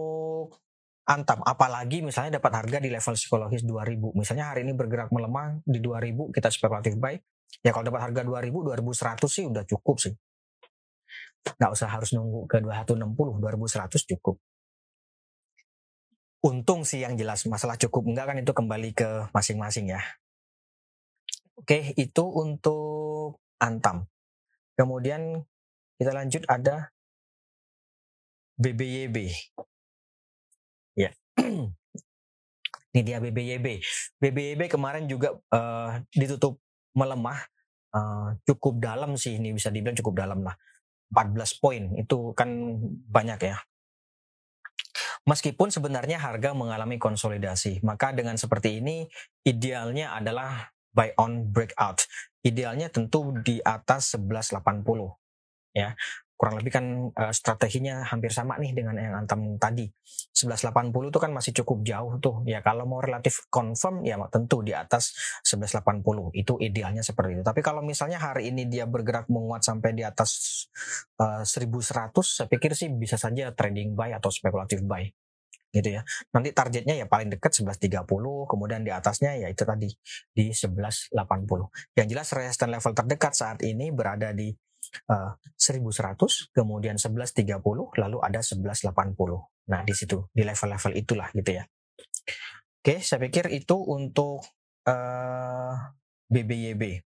Antam. 1.06 1.46
Apalagi 1.46 2.02
misalnya 2.02 2.42
dapat 2.42 2.66
harga 2.66 2.78
di 2.82 2.90
level 2.90 3.14
psikologis 3.14 3.62
2000. 3.62 4.18
Misalnya 4.18 4.50
hari 4.50 4.66
ini 4.66 4.74
bergerak 4.74 5.14
melemah 5.14 5.62
di 5.62 5.78
2000, 5.78 6.34
kita 6.34 6.50
spekulatif 6.50 6.98
buy. 6.98 7.14
Ya 7.62 7.70
kalau 7.70 7.86
dapat 7.86 8.10
harga 8.10 8.22
2000, 8.26 8.50
2100 8.50 9.30
sih 9.30 9.46
udah 9.46 9.64
cukup 9.70 10.02
sih. 10.02 10.14
Nggak 11.46 11.72
usah 11.78 11.94
harus 11.94 12.10
nunggu 12.18 12.50
ke 12.50 12.58
2160, 12.58 13.38
2100 13.38 14.02
cukup. 14.18 14.42
Untung 16.42 16.82
sih 16.86 17.06
yang 17.06 17.14
jelas 17.18 17.46
masalah 17.46 17.78
cukup 17.78 18.06
enggak 18.10 18.26
kan 18.34 18.38
itu 18.42 18.54
kembali 18.54 18.90
ke 18.98 19.30
masing-masing 19.30 19.94
ya. 19.94 20.02
Oke, 21.58 21.94
itu 21.98 22.24
untuk 22.26 23.42
Antam. 23.62 24.10
Kemudian 24.74 25.46
kita 26.02 26.12
lanjut 26.12 26.44
ada 26.50 26.92
BBYB. 28.58 29.32
Ya. 30.96 31.12
Ini 32.96 33.02
dia 33.04 33.20
BBYB. 33.20 33.84
BBYB 34.24 34.72
kemarin 34.72 35.04
juga 35.12 35.36
uh, 35.52 36.00
ditutup 36.16 36.64
melemah 36.96 37.44
uh, 37.92 38.40
cukup 38.48 38.80
dalam 38.80 39.20
sih 39.20 39.36
ini 39.36 39.52
bisa 39.52 39.68
dibilang 39.68 40.00
cukup 40.00 40.16
dalam 40.16 40.40
lah. 40.48 40.56
14 41.12 41.60
poin 41.60 41.84
itu 42.00 42.32
kan 42.32 42.80
banyak 43.12 43.52
ya. 43.52 43.60
Meskipun 45.28 45.76
sebenarnya 45.76 46.24
harga 46.24 46.56
mengalami 46.56 46.96
konsolidasi, 46.96 47.84
maka 47.84 48.16
dengan 48.16 48.40
seperti 48.40 48.80
ini 48.80 49.12
idealnya 49.44 50.16
adalah 50.16 50.72
buy 50.96 51.12
on 51.20 51.52
breakout. 51.52 52.08
Idealnya 52.48 52.88
tentu 52.88 53.36
di 53.44 53.60
atas 53.60 54.16
1180 54.16 54.64
ya 55.76 55.92
kurang 56.36 56.60
lebih 56.60 56.72
kan 56.72 56.86
uh, 57.16 57.32
strateginya 57.32 58.04
hampir 58.04 58.28
sama 58.32 58.60
nih 58.60 58.76
dengan 58.76 59.00
yang 59.00 59.16
Antam 59.24 59.56
tadi. 59.56 59.88
1180 60.36 60.92
itu 60.92 61.20
kan 61.20 61.32
masih 61.32 61.52
cukup 61.64 61.88
jauh 61.88 62.20
tuh. 62.20 62.44
Ya 62.44 62.60
kalau 62.60 62.84
mau 62.84 63.00
relatif 63.00 63.48
confirm 63.48 64.04
ya 64.04 64.20
tentu 64.28 64.60
di 64.60 64.76
atas 64.76 65.16
1180. 65.48 66.36
Itu 66.36 66.60
idealnya 66.60 67.02
seperti 67.08 67.40
itu. 67.40 67.44
Tapi 67.48 67.64
kalau 67.64 67.80
misalnya 67.80 68.20
hari 68.20 68.52
ini 68.52 68.68
dia 68.68 68.84
bergerak 68.84 69.32
menguat 69.32 69.64
sampai 69.64 69.96
di 69.96 70.04
atas 70.04 70.68
uh, 71.24 71.42
eh, 71.42 71.44
1100, 71.48 72.12
saya 72.24 72.48
pikir 72.52 72.76
sih 72.76 72.92
bisa 72.92 73.16
saja 73.16 73.56
trading 73.56 73.96
buy 73.96 74.12
atau 74.12 74.28
spekulatif 74.28 74.84
buy 74.84 75.08
gitu 75.76 76.00
ya. 76.00 76.02
Nanti 76.32 76.56
targetnya 76.56 76.96
ya 76.96 77.06
paling 77.12 77.36
dekat 77.36 77.52
1130, 77.52 78.08
kemudian 78.48 78.82
di 78.88 78.92
atasnya 78.96 79.36
ya 79.36 79.52
itu 79.52 79.68
tadi 79.68 79.92
di 80.32 80.56
1180. 80.56 81.12
Yang 82.00 82.08
jelas 82.08 82.28
resistance 82.32 82.72
level 82.72 82.94
terdekat 82.96 83.34
saat 83.36 83.60
ini 83.68 83.92
berada 83.92 84.32
di 84.32 84.56
uh, 85.10 85.34
eh, 85.36 85.82
1100, 85.82 86.52
kemudian 86.54 86.96
1130, 86.98 88.02
lalu 88.02 88.18
ada 88.22 88.40
1180. 88.40 89.72
Nah, 89.72 89.82
di 89.82 89.94
situ, 89.98 90.30
di 90.30 90.44
level-level 90.46 90.94
itulah 90.94 91.30
gitu 91.34 91.52
ya. 91.58 91.64
Oke, 92.86 93.02
saya 93.02 93.18
pikir 93.18 93.50
itu 93.50 93.78
untuk 93.82 94.46
uh, 94.86 94.94
eh, 94.94 95.74
BBYB. 96.30 97.02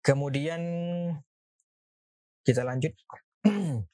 Kemudian 0.00 0.62
kita 2.40 2.64
lanjut. 2.64 2.96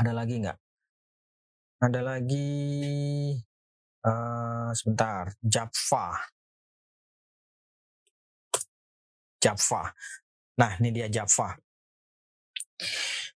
ada 0.00 0.12
lagi 0.14 0.34
nggak? 0.38 0.58
Ada 1.82 2.00
lagi 2.00 2.46
uh, 4.06 4.70
sebentar, 4.70 5.34
Java. 5.42 6.14
Java. 9.42 9.82
Nah, 10.60 10.78
ini 10.78 10.90
dia 10.94 11.10
Java. 11.10 11.58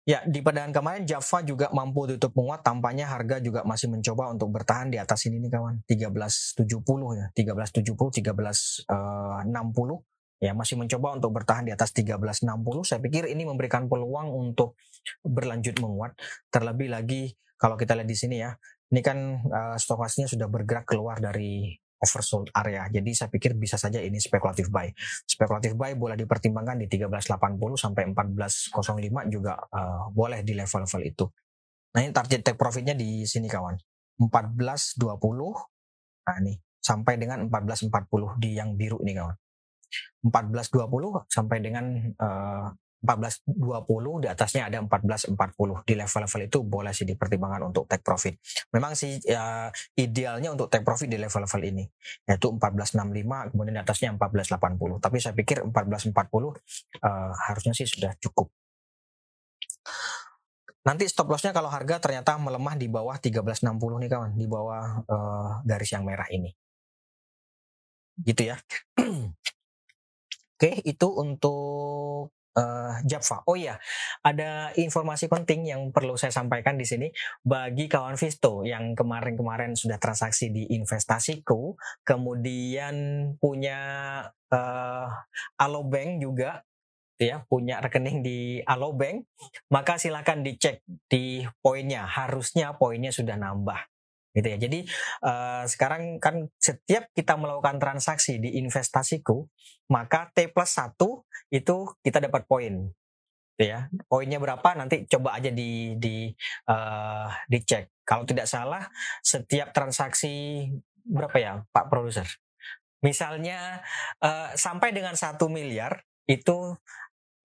Ya, 0.05 0.21
di 0.21 0.37
perdagangan 0.45 0.69
kemarin 0.69 1.03
Java 1.09 1.41
juga 1.41 1.65
mampu 1.73 2.05
tutup 2.13 2.37
menguat, 2.37 2.61
tampaknya 2.61 3.09
harga 3.09 3.41
juga 3.41 3.65
masih 3.65 3.89
mencoba 3.89 4.29
untuk 4.29 4.53
bertahan 4.53 4.93
di 4.93 5.01
atas 5.01 5.25
ini 5.25 5.41
nih 5.41 5.49
kawan, 5.49 5.81
1370 5.89 7.17
ya, 7.17 7.25
1370, 7.33 8.21
1360 8.21 10.05
ya 10.43 10.51
masih 10.51 10.75
mencoba 10.75 11.15
untuk 11.17 11.31
bertahan 11.33 11.65
di 11.65 11.73
atas 11.73 11.89
1360. 11.95 12.85
Saya 12.85 12.99
pikir 13.01 13.31
ini 13.31 13.47
memberikan 13.47 13.87
peluang 13.87 14.29
untuk 14.29 14.77
berlanjut 15.25 15.79
menguat. 15.81 16.13
Terlebih 16.51 16.91
lagi 16.91 17.33
kalau 17.55 17.79
kita 17.79 17.95
lihat 17.95 18.09
di 18.09 18.17
sini 18.17 18.43
ya, 18.43 18.53
ini 18.91 19.01
kan 19.01 19.41
uh, 19.47 19.75
stokasnya 19.79 20.27
sudah 20.29 20.45
bergerak 20.51 20.85
keluar 20.85 21.17
dari 21.17 21.79
oversold 22.05 22.53
area. 22.53 22.85
Jadi 22.93 23.11
saya 23.17 23.29
pikir 23.33 23.57
bisa 23.57 23.81
saja 23.81 23.97
ini 23.97 24.21
spekulatif 24.21 24.69
buy. 24.69 24.93
Spekulatif 25.25 25.73
buy 25.73 25.97
boleh 25.97 26.13
dipertimbangkan 26.13 26.77
di 26.77 26.85
1380 26.85 27.57
sampai 27.73 28.03
1405 28.13 29.33
juga 29.33 29.57
uh, 29.57 30.13
boleh 30.13 30.45
di 30.45 30.53
level-level 30.53 31.01
itu. 31.01 31.25
Nah 31.97 31.99
ini 32.05 32.13
target 32.13 32.45
take 32.45 32.59
profitnya 32.59 32.93
di 32.93 33.25
sini 33.25 33.49
kawan. 33.49 33.73
1420 34.21 35.01
nah 36.25 36.35
ini 36.41 36.57
sampai 36.81 37.21
dengan 37.21 37.45
1440 37.49 38.37
di 38.37 38.49
yang 38.53 38.77
biru 38.77 39.01
ini 39.01 39.17
kawan. 39.17 39.35
1420 40.25 41.25
sampai 41.29 41.57
dengan 41.61 41.85
uh, 42.21 42.69
1420 43.05 44.25
di 44.25 44.27
atasnya 44.27 44.67
ada 44.67 44.81
1440 44.81 45.85
di 45.85 45.93
level-level 45.93 46.41
itu 46.49 46.57
boleh 46.65 46.91
sih 46.91 47.05
dipertimbangkan 47.05 47.69
untuk 47.69 47.85
take 47.85 48.01
profit. 48.01 48.35
Memang 48.73 48.97
sih 48.97 49.21
ya, 49.21 49.69
idealnya 49.93 50.49
untuk 50.51 50.67
take 50.73 50.81
profit 50.81 51.05
di 51.05 51.21
level-level 51.21 51.61
ini 51.61 51.85
yaitu 52.25 52.49
1465 52.49 53.53
kemudian 53.53 53.73
di 53.77 53.81
atasnya 53.85 54.09
1480. 54.17 55.05
Tapi 55.05 55.17
saya 55.21 55.33
pikir 55.37 55.61
1440 55.69 56.09
uh, 56.11 57.31
harusnya 57.47 57.73
sih 57.77 57.85
sudah 57.85 58.17
cukup. 58.17 58.49
Nanti 60.85 61.09
stop 61.09 61.33
lossnya 61.33 61.49
kalau 61.49 61.69
harga 61.69 61.97
ternyata 61.97 62.37
melemah 62.37 62.77
di 62.77 62.85
bawah 62.85 63.17
1360 63.17 64.01
nih 64.05 64.09
kawan, 64.09 64.31
di 64.37 64.45
bawah 64.45 65.01
uh, 65.09 65.49
garis 65.65 65.89
yang 65.89 66.05
merah 66.05 66.29
ini. 66.29 66.53
Gitu 68.21 68.53
ya. 68.53 68.57
Oke, 70.55 70.71
itu 70.87 71.07
untuk 71.09 72.31
uh, 72.55 72.95
Java. 73.03 73.43
Oh 73.45 73.59
iya, 73.59 73.77
ada 74.23 74.71
informasi 74.79 75.27
penting 75.27 75.67
yang 75.67 75.81
perlu 75.91 76.15
saya 76.15 76.31
sampaikan 76.31 76.79
di 76.79 76.87
sini 76.87 77.07
bagi 77.43 77.85
kawan 77.91 78.15
Visto 78.17 78.63
yang 78.63 78.95
kemarin-kemarin 78.95 79.75
sudah 79.75 79.99
transaksi 79.99 80.49
di 80.49 80.67
investasiku, 80.73 81.75
kemudian 82.01 82.95
punya 83.37 83.79
uh, 84.51 85.07
Alobank 85.59 86.23
juga 86.23 86.63
ya 87.15 87.47
punya 87.47 87.79
rekening 87.79 88.19
di 88.23 88.59
Alobank, 88.63 89.23
maka 89.71 89.95
silakan 89.95 90.43
dicek 90.43 90.83
di 91.07 91.47
poinnya. 91.63 92.03
Harusnya 92.03 92.75
poinnya 92.75 93.15
sudah 93.15 93.39
nambah 93.39 93.94
gitu 94.35 94.47
ya. 94.51 94.57
Jadi 94.59 94.79
uh, 95.23 95.63
sekarang 95.63 96.19
kan 96.19 96.51
setiap 96.59 97.07
kita 97.15 97.39
melakukan 97.39 97.79
transaksi 97.79 98.37
di 98.37 98.59
investasiku, 98.59 99.47
maka 99.87 100.29
T 100.35 100.51
plus 100.51 100.75
satu 100.75 101.23
itu 101.47 101.87
kita 102.03 102.19
dapat 102.19 102.43
poin, 102.43 102.91
gitu 103.55 103.63
ya. 103.63 103.87
Poinnya 104.11 104.43
berapa 104.43 104.75
nanti 104.75 105.07
coba 105.07 105.39
aja 105.39 105.49
di 105.49 105.95
di 105.95 106.27
uh, 106.67 107.31
dicek. 107.47 107.95
Kalau 108.03 108.27
tidak 108.27 108.45
salah 108.51 108.85
setiap 109.23 109.71
transaksi 109.71 110.67
berapa 111.07 111.37
ya 111.39 111.53
Pak 111.71 111.87
Produser? 111.87 112.27
Misalnya 113.01 113.81
uh, 114.19 114.51
sampai 114.53 114.91
dengan 114.91 115.15
satu 115.15 115.47
miliar 115.47 116.03
itu 116.25 116.73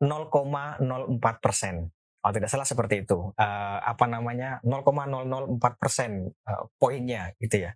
0,04 0.01 1.45
persen 1.45 1.93
kalau 2.21 2.33
tidak 2.37 2.51
salah 2.53 2.69
seperti 2.69 3.09
itu. 3.09 3.33
Uh, 3.35 3.79
apa 3.81 4.05
namanya 4.05 4.61
0,004 4.63 5.57
persen 5.81 6.29
uh, 6.45 6.69
poinnya 6.77 7.33
gitu 7.41 7.65
ya. 7.69 7.73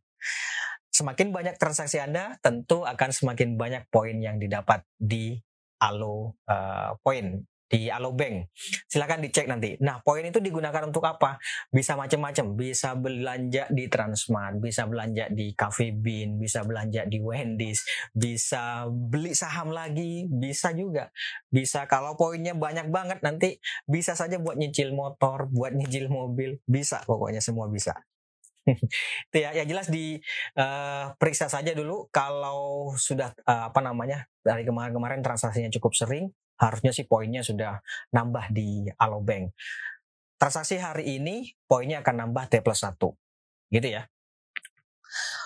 Semakin 0.94 1.34
banyak 1.34 1.58
transaksi 1.58 1.98
Anda, 1.98 2.38
tentu 2.38 2.86
akan 2.86 3.10
semakin 3.10 3.58
banyak 3.58 3.90
poin 3.90 4.14
yang 4.20 4.38
didapat 4.38 4.86
di 4.94 5.34
Alo 5.82 6.38
uh, 6.46 6.94
poin 7.02 7.42
di 7.68 7.88
Alobank. 7.88 8.52
Silakan 8.86 9.24
dicek 9.24 9.48
nanti. 9.48 9.74
Nah, 9.80 10.00
poin 10.04 10.22
itu 10.24 10.38
digunakan 10.38 10.84
untuk 10.86 11.04
apa? 11.04 11.40
Bisa 11.72 11.96
macam-macam. 11.96 12.54
Bisa 12.54 12.94
belanja 12.94 13.64
di 13.72 13.84
Transmart, 13.88 14.60
bisa 14.60 14.84
belanja 14.84 15.28
di 15.32 15.52
Cafe 15.56 15.90
Bean, 15.90 16.36
bisa 16.36 16.62
belanja 16.62 17.08
di 17.08 17.18
Wendy's, 17.18 17.82
bisa 18.12 18.86
beli 18.88 19.32
saham 19.32 19.72
lagi, 19.72 20.28
bisa 20.28 20.70
juga. 20.76 21.10
Bisa 21.48 21.88
kalau 21.90 22.14
poinnya 22.14 22.54
banyak 22.54 22.88
banget 22.92 23.18
nanti 23.24 23.58
bisa 23.88 24.14
saja 24.14 24.38
buat 24.38 24.60
nyicil 24.60 24.92
motor, 24.92 25.48
buat 25.50 25.72
nyicil 25.74 26.12
mobil, 26.12 26.60
bisa 26.68 27.02
pokoknya 27.08 27.40
semua 27.40 27.66
bisa. 27.66 27.96
itu 29.28 29.38
ya, 29.38 29.52
ya 29.52 29.64
jelas 29.68 29.92
di 29.92 30.16
uh, 30.56 31.12
periksa 31.20 31.52
saja 31.52 31.76
dulu 31.76 32.08
kalau 32.08 32.92
sudah 32.96 33.36
uh, 33.44 33.68
apa 33.68 33.80
namanya 33.84 34.24
dari 34.40 34.64
kemarin-kemarin 34.64 35.20
transaksinya 35.20 35.68
cukup 35.68 35.92
sering 35.92 36.32
harusnya 36.58 36.94
sih 36.94 37.06
poinnya 37.06 37.42
sudah 37.42 37.82
nambah 38.14 38.54
di 38.54 38.86
Alobank. 38.98 39.54
Transaksi 40.38 40.78
hari 40.78 41.18
ini 41.18 41.54
poinnya 41.66 42.02
akan 42.02 42.28
nambah 42.28 42.50
T 42.50 42.60
plus 42.60 42.82
1. 42.82 42.98
Gitu 43.70 43.88
ya. 43.88 44.06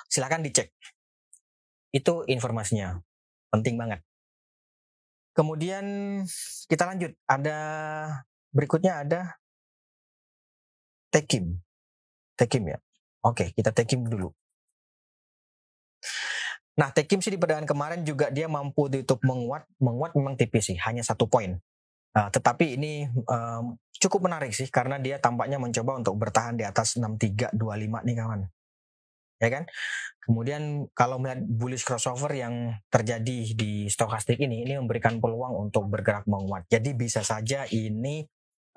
Silahkan 0.08 0.40
dicek. 0.40 0.72
Itu 1.92 2.24
informasinya. 2.28 3.00
Penting 3.48 3.76
banget. 3.80 4.00
Kemudian 5.32 5.86
kita 6.66 6.84
lanjut. 6.88 7.14
Ada 7.24 7.58
berikutnya 8.52 9.06
ada 9.06 9.20
Tekim. 11.08 11.62
Tekim 12.36 12.68
ya. 12.68 12.78
Oke, 13.24 13.52
kita 13.56 13.72
Tekim 13.72 14.04
dulu. 14.04 14.34
Nah, 16.78 16.94
Tekim 16.94 17.18
sih 17.18 17.34
di 17.34 17.38
perdagangan 17.42 17.66
kemarin 17.66 18.00
juga 18.06 18.30
dia 18.30 18.46
mampu 18.46 18.86
ditutup 18.86 19.18
menguat, 19.26 19.66
menguat 19.82 20.14
memang 20.14 20.38
tipis 20.38 20.70
sih, 20.70 20.78
hanya 20.78 21.02
satu 21.02 21.26
poin. 21.26 21.58
Uh, 22.14 22.30
tetapi 22.30 22.78
ini 22.78 23.10
um, 23.26 23.74
cukup 23.98 24.30
menarik 24.30 24.54
sih 24.54 24.70
karena 24.70 24.96
dia 24.96 25.18
tampaknya 25.18 25.58
mencoba 25.58 25.98
untuk 25.98 26.14
bertahan 26.16 26.54
di 26.54 26.64
atas 26.64 26.96
6325 26.96 27.58
nih 28.06 28.16
kawan. 28.16 28.40
Ya 29.38 29.48
kan? 29.54 29.64
Kemudian 30.22 30.90
kalau 30.94 31.18
melihat 31.18 31.42
bullish 31.46 31.86
crossover 31.86 32.30
yang 32.34 32.78
terjadi 32.90 33.54
di 33.54 33.86
stokastik 33.90 34.38
ini, 34.38 34.66
ini 34.66 34.78
memberikan 34.78 35.18
peluang 35.18 35.68
untuk 35.68 35.86
bergerak 35.90 36.26
menguat. 36.30 36.66
Jadi 36.70 36.94
bisa 36.94 37.22
saja 37.26 37.66
ini 37.70 38.22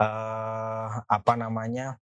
uh, 0.01 0.89
apa 1.05 1.33
namanya 1.37 2.01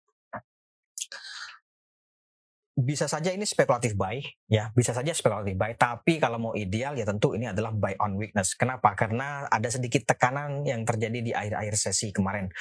bisa 2.77 3.09
saja 3.09 3.33
ini 3.33 3.49
spekulatif 3.49 3.97
buy, 3.97 4.21
ya 4.53 4.69
bisa 4.77 4.93
saja 4.93 5.09
spekulatif 5.17 5.57
buy. 5.57 5.73
Tapi 5.81 6.21
kalau 6.21 6.37
mau 6.37 6.53
ideal 6.53 6.93
ya 6.93 7.09
tentu 7.09 7.33
ini 7.33 7.49
adalah 7.49 7.73
buy 7.73 7.97
on 7.97 8.21
weakness. 8.21 8.53
Kenapa? 8.53 8.93
Karena 8.93 9.49
ada 9.49 9.73
sedikit 9.73 10.05
tekanan 10.05 10.61
yang 10.69 10.85
terjadi 10.85 11.19
di 11.25 11.33
akhir-akhir 11.33 11.75
sesi 11.81 12.13
kemarin. 12.13 12.53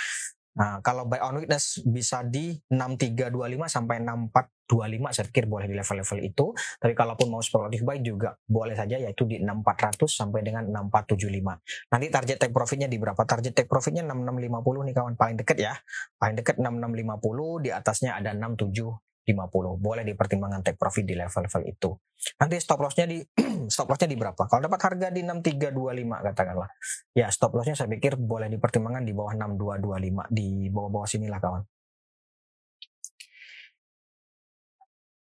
Nah, 0.56 0.80
kalau 0.80 1.04
buy 1.04 1.19
on 1.19 1.43
weakness 1.43 1.84
bisa 1.84 2.23
di 2.23 2.56
6325 2.71 3.67
sampai 3.67 3.99
6425 4.08 5.12
saya 5.12 5.25
pikir 5.28 5.51
boleh 5.51 5.67
di 5.67 5.75
level-level 5.75 6.19
itu. 6.23 6.56
Tapi 6.56 6.95
kalaupun 6.95 7.28
mau 7.28 7.43
spekulatif 7.43 7.84
buy 7.84 7.99
juga 7.99 8.39
boleh 8.47 8.71
saja 8.71 8.95
yaitu 8.95 9.28
di 9.28 9.43
6400 9.43 10.08
sampai 10.08 10.47
dengan 10.47 10.63
6475. 10.71 11.91
Nanti 11.91 12.08
target 12.08 12.38
take 12.39 12.56
profitnya 12.56 12.88
di 12.88 12.95
berapa? 12.95 13.19
Target 13.19 13.51
take 13.51 13.67
profitnya 13.67 14.08
6650 14.08 14.88
nih 14.88 14.95
kawan 14.95 15.13
paling 15.19 15.38
deket 15.43 15.58
ya. 15.60 15.75
Paling 16.15 16.39
deket 16.39 16.56
6650 16.56 17.67
di 17.67 17.69
atasnya 17.75 18.15
ada 18.15 18.32
67 18.32 19.05
50. 19.26 19.82
Boleh 19.82 20.06
dipertimbangkan 20.06 20.62
take 20.62 20.78
profit 20.78 21.02
di 21.02 21.18
level-level 21.18 21.62
itu. 21.66 21.90
Nanti 22.38 22.56
stop 22.62 22.80
lossnya 22.86 23.10
di 23.10 23.20
stop 23.74 23.90
lossnya 23.90 24.10
di 24.14 24.18
berapa? 24.18 24.46
Kalau 24.46 24.62
dapat 24.62 24.80
harga 24.86 25.08
di 25.10 25.26
6325 25.26 26.26
katakanlah. 26.32 26.70
Ya 27.18 27.28
stop 27.34 27.58
lossnya 27.58 27.74
saya 27.74 27.90
pikir 27.90 28.16
boleh 28.22 28.48
dipertimbangkan 28.54 29.04
di 29.04 29.14
bawah 29.18 29.34
6225 29.34 30.30
di 30.30 30.70
bawah-bawah 30.70 31.08
sinilah 31.10 31.40
kawan. 31.42 31.64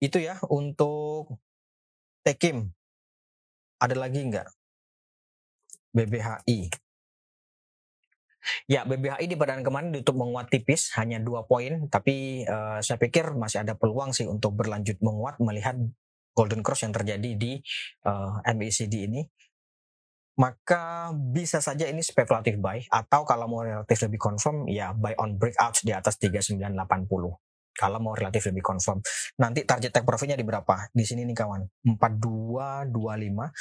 Itu 0.02 0.18
ya 0.18 0.40
untuk 0.50 1.38
Tekim. 2.26 2.74
Ada 3.82 3.98
lagi 3.98 4.22
enggak? 4.22 4.50
BBHI. 5.92 6.81
Ya, 8.66 8.86
BBHI 8.86 9.30
di 9.30 9.38
perdagangan 9.38 9.66
kemarin 9.66 9.90
ditutup 9.94 10.18
menguat 10.22 10.50
tipis, 10.50 10.94
hanya 10.98 11.22
dua 11.22 11.46
poin, 11.46 11.88
tapi 11.88 12.46
uh, 12.46 12.82
saya 12.82 12.98
pikir 12.98 13.38
masih 13.38 13.62
ada 13.62 13.78
peluang 13.78 14.14
sih 14.14 14.26
untuk 14.26 14.58
berlanjut 14.58 14.98
menguat 15.02 15.38
melihat 15.42 15.78
golden 16.34 16.64
cross 16.66 16.82
yang 16.88 16.96
terjadi 16.96 17.36
di 17.38 17.60
uh, 18.08 18.42
eh, 18.42 18.54
MACD 18.56 18.94
ini. 19.08 19.22
Maka 20.40 21.12
bisa 21.14 21.62
saja 21.62 21.86
ini 21.86 22.02
spekulatif 22.02 22.58
buy 22.58 22.82
atau 22.88 23.28
kalau 23.28 23.46
mau 23.52 23.62
relatif 23.62 24.08
lebih 24.08 24.18
confirm 24.18 24.66
ya 24.66 24.96
buy 24.96 25.14
on 25.20 25.38
breakouts 25.38 25.84
di 25.86 25.92
atas 25.94 26.18
3980 26.18 26.72
kalau 27.72 28.00
mau 28.00 28.16
relatif 28.16 28.50
lebih 28.50 28.64
confirm. 28.64 29.04
Nanti 29.38 29.68
target 29.68 29.92
take 29.92 30.08
profitnya 30.08 30.40
di 30.40 30.48
berapa? 30.48 30.90
Di 30.96 31.04
sini 31.04 31.28
nih 31.28 31.36
kawan, 31.36 31.62
4225 32.00 33.52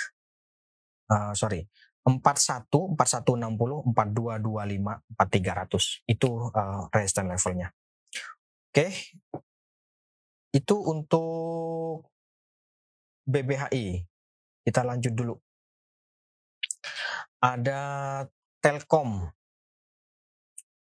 uh, 1.11 1.33
sorry 1.35 1.66
41, 2.05 2.97
4160, 2.97 3.93
4225, 3.93 5.03
4300. 5.17 6.05
Itu 6.09 6.51
uh, 6.51 6.89
resistance 6.91 7.29
levelnya. 7.29 7.69
Oke. 8.71 8.73
Okay. 8.73 8.91
Itu 10.51 10.83
untuk 10.83 12.11
BBHI. 13.29 14.03
Kita 14.67 14.83
lanjut 14.83 15.13
dulu. 15.15 15.35
Ada 17.41 17.81
Telkom. 18.61 19.31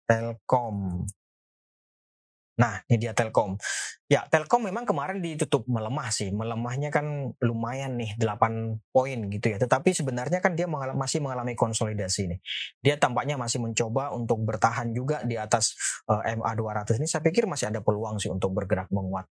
Telkom. 0.07 1.03
Nah, 2.57 2.81
ini 2.89 2.97
dia 2.97 3.13
Telkom. 3.13 3.53
Ya, 4.09 4.25
Telkom 4.25 4.65
memang 4.65 4.81
kemarin 4.81 5.21
ditutup 5.21 5.69
melemah 5.69 6.09
sih. 6.09 6.33
Melemahnya 6.33 6.89
kan 6.89 7.37
lumayan 7.37 8.01
nih 8.01 8.17
8 8.17 8.81
poin 8.89 9.19
gitu 9.29 9.53
ya. 9.53 9.61
Tetapi 9.61 9.93
sebenarnya 9.93 10.41
kan 10.41 10.57
dia 10.57 10.65
mengal 10.65 10.97
masih 10.97 11.21
mengalami 11.21 11.53
konsolidasi 11.53 12.33
nih. 12.33 12.39
Dia 12.81 12.95
tampaknya 12.97 13.37
masih 13.37 13.61
mencoba 13.61 14.09
untuk 14.17 14.41
bertahan 14.41 14.89
juga 14.89 15.21
di 15.21 15.37
atas 15.37 15.77
uh, 16.09 16.25
MA 16.25 16.51
200 16.57 16.97
ini. 16.97 17.05
Saya 17.05 17.21
pikir 17.21 17.45
masih 17.45 17.69
ada 17.69 17.85
peluang 17.85 18.17
sih 18.17 18.33
untuk 18.33 18.57
bergerak 18.57 18.89
menguat. 18.89 19.29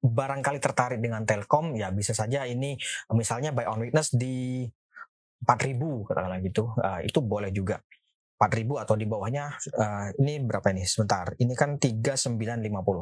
Barangkali 0.00 0.56
tertarik 0.56 1.00
dengan 1.04 1.28
Telkom 1.28 1.76
ya 1.76 1.92
bisa 1.92 2.16
saja 2.16 2.48
ini 2.48 2.78
misalnya 3.12 3.52
buy 3.52 3.68
on 3.68 3.84
weakness 3.84 4.16
di 4.16 4.64
4000 5.44 6.08
katakanlah 6.08 6.40
gitu. 6.40 6.72
Uh, 6.80 7.04
itu 7.04 7.20
boleh 7.20 7.52
juga. 7.52 7.84
4000 8.36 8.84
atau 8.84 8.94
di 9.00 9.08
bawahnya 9.08 9.48
uh, 9.80 10.12
ini 10.20 10.44
berapa 10.44 10.68
ini? 10.76 10.84
Sebentar 10.84 11.32
ini 11.40 11.56
kan 11.56 11.80
3950 11.80 12.36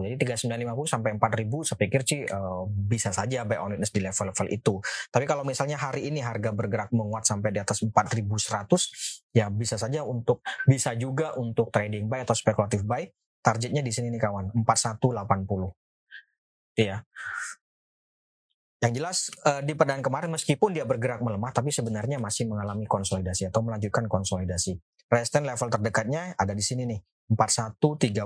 jadi 0.06 0.16
3950 0.16 0.94
sampai 0.94 1.10
4000 1.18 1.66
saya 1.66 1.78
pikir 1.82 2.00
sih 2.06 2.20
uh, 2.30 2.62
bisa 2.70 3.10
saja 3.10 3.42
buy 3.42 3.58
on 3.58 3.74
witness 3.74 3.90
di 3.90 3.98
level-level 3.98 4.46
itu. 4.54 4.74
Tapi 5.10 5.24
kalau 5.26 5.42
misalnya 5.42 5.74
hari 5.74 6.06
ini 6.06 6.22
harga 6.22 6.54
bergerak 6.54 6.94
menguat 6.94 7.26
sampai 7.26 7.50
di 7.50 7.58
atas 7.58 7.82
4100 7.82 9.34
ya 9.34 9.50
bisa 9.50 9.74
saja 9.74 10.06
untuk 10.06 10.46
bisa 10.70 10.94
juga 10.94 11.34
untuk 11.34 11.74
trading 11.74 12.06
buy 12.06 12.22
atau 12.22 12.38
spekulatif 12.38 12.86
buy. 12.86 13.02
Targetnya 13.44 13.84
di 13.84 13.92
sini 13.92 14.08
nih 14.08 14.22
kawan 14.22 14.56
4180 14.64 15.84
ya 16.74 17.04
yang 18.84 18.92
jelas 18.92 19.32
uh, 19.48 19.64
di 19.64 19.72
perdaan 19.72 20.04
kemarin 20.04 20.28
meskipun 20.28 20.76
dia 20.76 20.84
bergerak 20.84 21.24
melemah 21.24 21.56
tapi 21.56 21.72
sebenarnya 21.72 22.20
masih 22.20 22.44
mengalami 22.44 22.84
konsolidasi 22.84 23.48
atau 23.48 23.64
melanjutkan 23.64 24.04
konsolidasi. 24.04 24.76
Resistance 25.10 25.46
level 25.46 25.68
terdekatnya 25.70 26.34
ada 26.36 26.52
di 26.56 26.64
sini 26.64 26.88
nih 26.88 27.00
4130. 27.32 28.24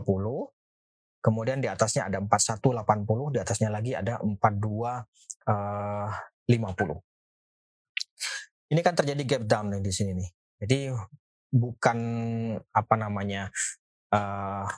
Kemudian 1.19 1.59
di 1.59 1.67
atasnya 1.67 2.07
ada 2.07 2.23
4180, 2.23 3.35
di 3.35 3.39
atasnya 3.43 3.69
lagi 3.75 3.93
ada 3.99 4.23
4250. 4.23 5.49
Uh, 5.49 6.09
ini 8.69 8.81
kan 8.85 8.95
terjadi 8.95 9.23
gap 9.27 9.43
down 9.49 9.73
nih 9.75 9.83
di 9.83 9.93
sini 9.93 10.13
nih. 10.15 10.29
Jadi 10.63 10.79
bukan 11.49 11.99
apa 12.73 12.95
namanya 13.01 13.49
uh, 14.13 14.69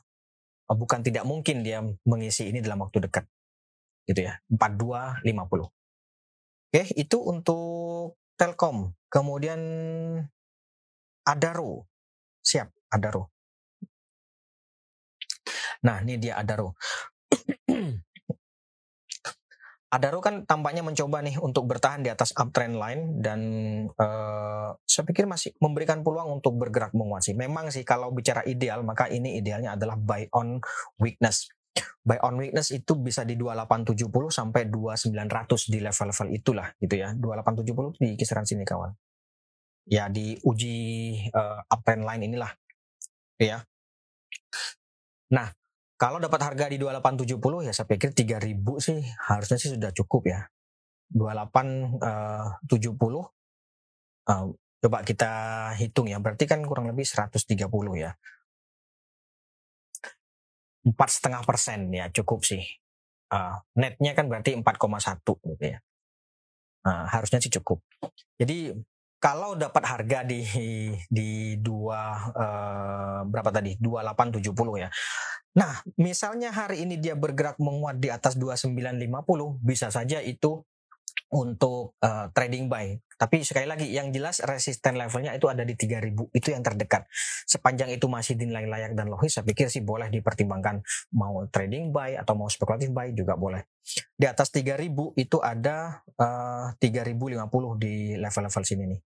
bukan 0.71 1.03
tidak 1.03 1.27
mungkin 1.27 1.67
dia 1.67 1.83
mengisi 2.07 2.47
ini 2.47 2.63
dalam 2.63 2.87
waktu 2.87 3.11
dekat 3.11 3.27
gitu 4.07 4.27
ya 4.27 4.39
4250 4.51 5.67
oke 6.71 6.83
itu 6.95 7.19
untuk 7.19 8.15
Telkom 8.39 8.95
kemudian 9.11 9.61
Adaro 11.27 11.90
siap 12.41 12.69
Adaro 12.93 13.31
nah 15.81 16.01
ini 16.05 16.21
dia 16.21 16.37
Adaro 16.37 16.77
Adaro 19.91 20.23
kan 20.23 20.47
tampaknya 20.47 20.87
mencoba 20.87 21.19
nih 21.19 21.35
untuk 21.43 21.67
bertahan 21.67 22.07
di 22.07 22.15
atas 22.15 22.31
uptrend 22.39 22.79
line 22.79 23.19
dan 23.19 23.41
uh, 23.99 24.71
saya 24.87 25.03
pikir 25.03 25.27
masih 25.27 25.51
memberikan 25.59 26.07
peluang 26.07 26.39
untuk 26.39 26.55
bergerak 26.63 26.95
menguat 26.95 27.27
sih. 27.27 27.35
Memang 27.35 27.75
sih 27.75 27.83
kalau 27.83 28.15
bicara 28.15 28.47
ideal 28.47 28.87
maka 28.87 29.11
ini 29.11 29.43
idealnya 29.43 29.75
adalah 29.75 29.99
buy 29.99 30.31
on 30.31 30.63
weakness 31.03 31.51
buy 32.01 32.19
on 32.25 32.41
weakness 32.41 32.73
itu 32.73 32.97
bisa 32.97 33.23
di 33.29 33.37
2870 33.37 34.09
sampai 34.33 34.67
2900 34.73 35.69
di 35.69 35.79
level-level 35.79 36.29
itulah 36.33 36.69
gitu 36.81 36.95
ya. 36.97 37.13
2870 37.15 38.01
di 38.01 38.09
kisaran 38.17 38.47
sini 38.49 38.65
kawan. 38.65 38.91
Ya 39.91 40.07
di 40.07 40.39
uji 40.47 40.77
uh, 41.35 41.67
uptrend 41.67 42.07
line 42.07 42.23
inilah. 42.31 42.55
Ya. 43.43 43.67
Nah, 45.35 45.51
kalau 45.99 46.23
dapat 46.23 46.41
harga 46.47 46.71
di 46.71 46.79
2870 46.79 47.67
ya 47.67 47.73
saya 47.75 47.87
pikir 47.91 48.15
3000 48.15 48.55
sih 48.79 49.03
harusnya 49.27 49.59
sih 49.59 49.75
sudah 49.75 49.91
cukup 49.91 50.31
ya. 50.31 50.41
2870 51.11 51.99
uh, 52.07 53.27
uh, 54.31 54.47
coba 54.55 54.99
kita 55.03 55.33
hitung 55.75 56.07
ya. 56.07 56.23
Berarti 56.23 56.47
kan 56.47 56.63
kurang 56.63 56.87
lebih 56.87 57.03
130 57.03 57.51
ya 57.99 58.15
empat 60.87 61.09
setengah 61.13 61.43
persen 61.45 61.93
ya 61.93 62.09
cukup 62.09 62.41
sih. 62.45 62.63
Uh, 63.31 63.63
netnya 63.79 64.17
kan 64.17 64.27
berarti 64.27 64.57
4,1 64.59 65.23
gitu 65.23 65.65
ya. 65.65 65.79
Uh, 66.81 67.05
harusnya 67.13 67.39
sih 67.39 67.53
cukup. 67.53 67.85
Jadi 68.41 68.73
kalau 69.21 69.53
dapat 69.53 69.85
harga 69.85 70.25
di 70.25 70.41
di 71.07 71.61
dua 71.61 72.33
uh, 72.33 73.21
berapa 73.29 73.53
tadi 73.53 73.77
2870 73.77 74.81
ya. 74.81 74.89
Nah, 75.51 75.83
misalnya 76.01 76.55
hari 76.55 76.89
ini 76.89 76.97
dia 76.97 77.13
bergerak 77.19 77.61
menguat 77.61 78.01
di 78.01 78.09
atas 78.09 78.39
2950, 78.41 79.61
bisa 79.61 79.93
saja 79.93 80.25
itu 80.25 80.65
untuk 81.31 81.95
uh, 82.03 82.33
trading 82.35 82.67
buy. 82.67 82.99
Tapi 83.21 83.45
sekali 83.45 83.69
lagi 83.69 83.87
yang 83.93 84.11
jelas 84.11 84.41
resisten 84.41 84.97
levelnya 84.97 85.37
itu 85.37 85.47
ada 85.47 85.63
di 85.63 85.77
3000 85.77 86.33
itu 86.33 86.49
yang 86.51 86.65
terdekat. 86.65 87.05
Sepanjang 87.45 87.93
itu 87.93 88.09
masih 88.09 88.35
dinilai 88.35 88.65
layak 88.65 88.97
dan 88.97 89.13
logis 89.13 89.37
saya 89.37 89.45
pikir 89.45 89.69
sih 89.69 89.85
boleh 89.85 90.09
dipertimbangkan 90.09 90.81
mau 91.15 91.45
trading 91.53 91.93
buy 91.93 92.17
atau 92.17 92.35
mau 92.35 92.49
spekulatif 92.49 92.91
buy 92.91 93.13
juga 93.13 93.37
boleh. 93.37 93.69
Di 94.17 94.25
atas 94.25 94.49
3000 94.51 94.89
itu 95.21 95.37
ada 95.39 96.01
uh, 96.17 96.73
3050 96.81 97.77
di 97.77 98.17
level-level 98.17 98.65
sini 98.65 98.85
nih. 98.97 99.01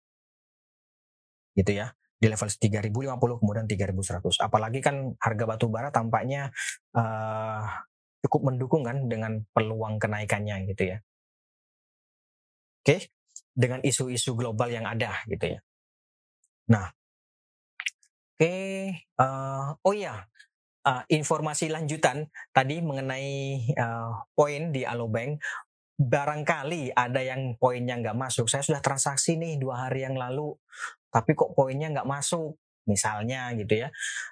Gitu 1.54 1.72
ya. 1.76 1.92
Di 2.20 2.28
level 2.28 2.48
3050 2.48 3.40
kemudian 3.40 3.64
3100. 3.64 4.44
Apalagi 4.44 4.80
kan 4.84 5.16
harga 5.16 5.44
batu 5.48 5.66
bara 5.72 5.88
tampaknya 5.88 6.52
uh, 6.92 7.64
cukup 8.20 8.52
mendukung 8.52 8.84
kan 8.84 9.08
dengan 9.08 9.40
peluang 9.56 9.96
kenaikannya 9.96 10.68
gitu 10.68 10.96
ya. 10.96 10.98
Oke, 12.80 12.96
okay? 12.96 13.00
dengan 13.52 13.80
isu-isu 13.84 14.36
global 14.36 14.72
yang 14.72 14.88
ada 14.88 15.20
gitu 15.28 15.56
ya. 15.56 15.60
Nah, 16.72 16.86
oke, 16.88 18.40
okay, 18.40 19.04
uh, 19.20 19.76
eh, 19.76 19.84
oh 19.84 19.94
ya, 19.96 20.24
uh, 20.86 21.02
informasi 21.12 21.68
lanjutan 21.68 22.28
tadi 22.56 22.80
mengenai 22.80 23.68
uh, 23.76 24.24
poin 24.32 24.72
di 24.72 24.84
Alobank, 24.84 25.40
barangkali 26.00 26.96
ada 26.96 27.20
yang 27.20 27.56
poinnya 27.60 28.00
nggak 28.00 28.16
masuk. 28.16 28.48
Saya 28.48 28.64
sudah 28.64 28.80
transaksi 28.80 29.36
nih 29.36 29.60
dua 29.60 29.88
hari 29.88 30.08
yang 30.08 30.16
lalu, 30.16 30.56
tapi 31.12 31.34
kok 31.36 31.52
poinnya 31.52 31.90
nggak 31.90 32.08
masuk, 32.08 32.56
misalnya 32.88 33.52
gitu 33.58 33.86
ya. 33.86 33.88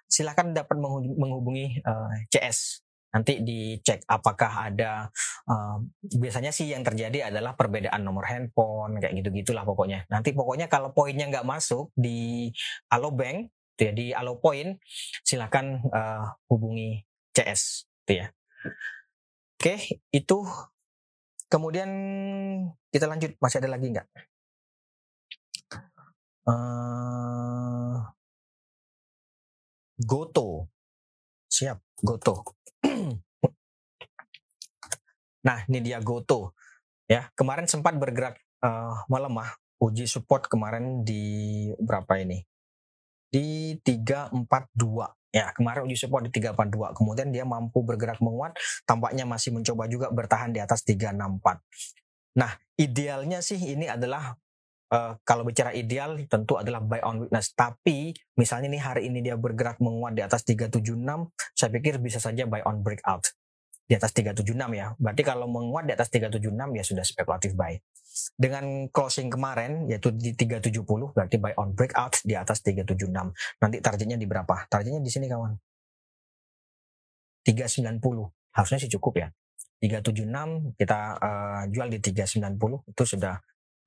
Silahkan 0.09 0.51
dapat 0.55 0.77
menghubungi 1.15 1.83
uh, 1.85 2.11
CS 2.33 2.83
nanti 3.09 3.41
dicek 3.41 4.05
apakah 4.05 4.69
ada 4.69 5.09
uh, 5.49 5.81
biasanya 6.21 6.53
sih 6.53 6.69
yang 6.69 6.85
terjadi 6.85 7.33
adalah 7.33 7.57
perbedaan 7.57 8.05
nomor 8.05 8.29
handphone 8.29 9.01
kayak 9.01 9.17
gitu 9.25 9.29
gitulah 9.33 9.65
pokoknya. 9.65 10.05
Nanti 10.13 10.37
pokoknya 10.37 10.69
kalau 10.69 10.93
poinnya 10.93 11.25
nggak 11.29 11.47
masuk 11.49 11.89
di 11.97 12.53
Alo 12.93 13.09
Bank 13.13 13.49
jadi 13.79 14.13
Alo 14.19 14.43
Point 14.43 14.77
silakan 15.25 15.81
uh, 15.89 16.37
hubungi 16.53 17.07
CS 17.33 17.89
gitu 18.05 18.25
ya. 18.25 18.27
Oke 19.57 20.03
itu. 20.13 20.39
Kemudian 21.49 21.89
kita 22.93 23.09
lanjut. 23.09 23.33
Masih 23.41 23.65
ada 23.65 23.73
lagi 23.73 23.89
nggak 23.89 24.05
uh, 26.49 27.97
Goto 30.01 30.73
siap 31.49 31.83
Goto 31.99 32.57
nah, 35.47 35.65
ini 35.67 35.79
dia 35.83 35.99
Goto. 35.99 36.55
Ya, 37.09 37.33
kemarin 37.33 37.65
sempat 37.65 37.97
bergerak 37.97 38.37
uh, 38.61 39.03
melemah, 39.09 39.57
uji 39.81 40.05
support 40.05 40.45
kemarin 40.47 41.03
di 41.03 41.67
berapa 41.81 42.21
ini? 42.21 42.45
Di 43.33 43.77
342. 43.81 44.45
Ya, 45.33 45.53
kemarin 45.57 45.89
uji 45.89 45.97
support 45.97 46.29
di 46.29 46.31
342. 46.33 46.97
Kemudian 46.97 47.29
dia 47.33 47.49
mampu 47.49 47.81
bergerak 47.81 48.21
menguat, 48.21 48.57
tampaknya 48.85 49.25
masih 49.25 49.57
mencoba 49.57 49.89
juga 49.89 50.13
bertahan 50.13 50.53
di 50.53 50.61
atas 50.61 50.85
364. 50.85 51.65
Nah, 52.39 52.53
idealnya 52.77 53.41
sih 53.41 53.59
ini 53.59 53.89
adalah 53.89 54.37
uh, 54.93 55.13
kalau 55.25 55.45
bicara 55.45 55.73
ideal 55.77 56.17
tentu 56.29 56.57
adalah 56.57 56.81
buy 56.81 57.01
on 57.05 57.25
weakness. 57.27 57.53
Tapi 57.53 58.13
misalnya 58.37 58.69
nih 58.73 58.83
hari 58.83 59.03
ini 59.09 59.21
dia 59.25 59.37
bergerak 59.37 59.81
menguat 59.81 60.17
di 60.17 60.23
atas 60.25 60.45
376, 60.45 60.99
saya 61.57 61.69
pikir 61.73 62.01
bisa 62.01 62.19
saja 62.21 62.45
buy 62.49 62.65
on 62.65 62.81
breakout 62.81 63.25
di 63.89 63.97
atas 63.97 64.13
376 64.13 64.53
ya. 64.77 64.93
Berarti 65.01 65.23
kalau 65.25 65.49
menguat 65.49 65.89
di 65.89 65.93
atas 65.97 66.13
376 66.13 66.77
ya 66.77 66.85
sudah 66.85 67.05
spekulatif 67.05 67.57
buy. 67.57 67.77
Dengan 68.35 68.91
closing 68.91 69.33
kemarin 69.33 69.87
yaitu 69.89 70.13
di 70.13 70.37
370 70.37 70.85
berarti 71.17 71.37
buy 71.41 71.57
on 71.57 71.73
breakout 71.73 72.21
di 72.21 72.37
atas 72.37 72.61
376. 72.61 73.09
Nanti 73.65 73.77
targetnya 73.81 74.21
di 74.21 74.29
berapa? 74.29 74.69
Targetnya 74.69 75.01
di 75.01 75.09
sini 75.09 75.25
kawan. 75.31 75.57
390. 77.49 77.97
Harusnya 78.53 78.79
sih 78.85 78.93
cukup 78.93 79.25
ya. 79.25 79.29
376 79.79 80.75
kita 80.75 80.99
uh, 81.23 81.63
jual 81.71 81.89
di 81.89 81.99
390 82.03 82.91
itu 82.93 83.03
sudah 83.07 83.39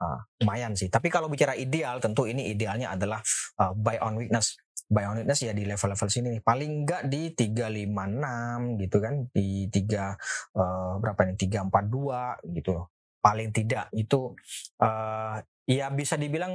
uh, 0.02 0.20
lumayan 0.42 0.74
sih. 0.74 0.90
Tapi 0.90 1.14
kalau 1.14 1.30
bicara 1.30 1.54
ideal, 1.54 2.02
tentu 2.02 2.26
ini 2.26 2.50
idealnya 2.50 2.98
adalah 2.98 3.22
uh, 3.62 3.72
buy 3.78 4.02
on 4.02 4.18
weakness. 4.18 4.58
Buy 4.90 5.06
on 5.08 5.22
weakness 5.22 5.46
ya 5.46 5.54
di 5.54 5.64
level-level 5.64 6.10
sini 6.10 6.28
nih. 6.36 6.42
Paling 6.42 6.72
enggak 6.84 7.02
di 7.08 7.32
356 7.38 8.82
gitu 8.82 8.98
kan, 8.98 9.14
di 9.30 9.48
3 9.70 10.58
uh, 10.58 10.94
berapa 11.00 11.22
nih? 11.30 11.36
342 11.38 12.58
gitu. 12.58 12.74
Paling 13.22 13.50
tidak 13.54 13.86
itu 13.94 14.34
uh, 14.82 15.38
ya 15.70 15.88
bisa 15.94 16.18
dibilang 16.18 16.52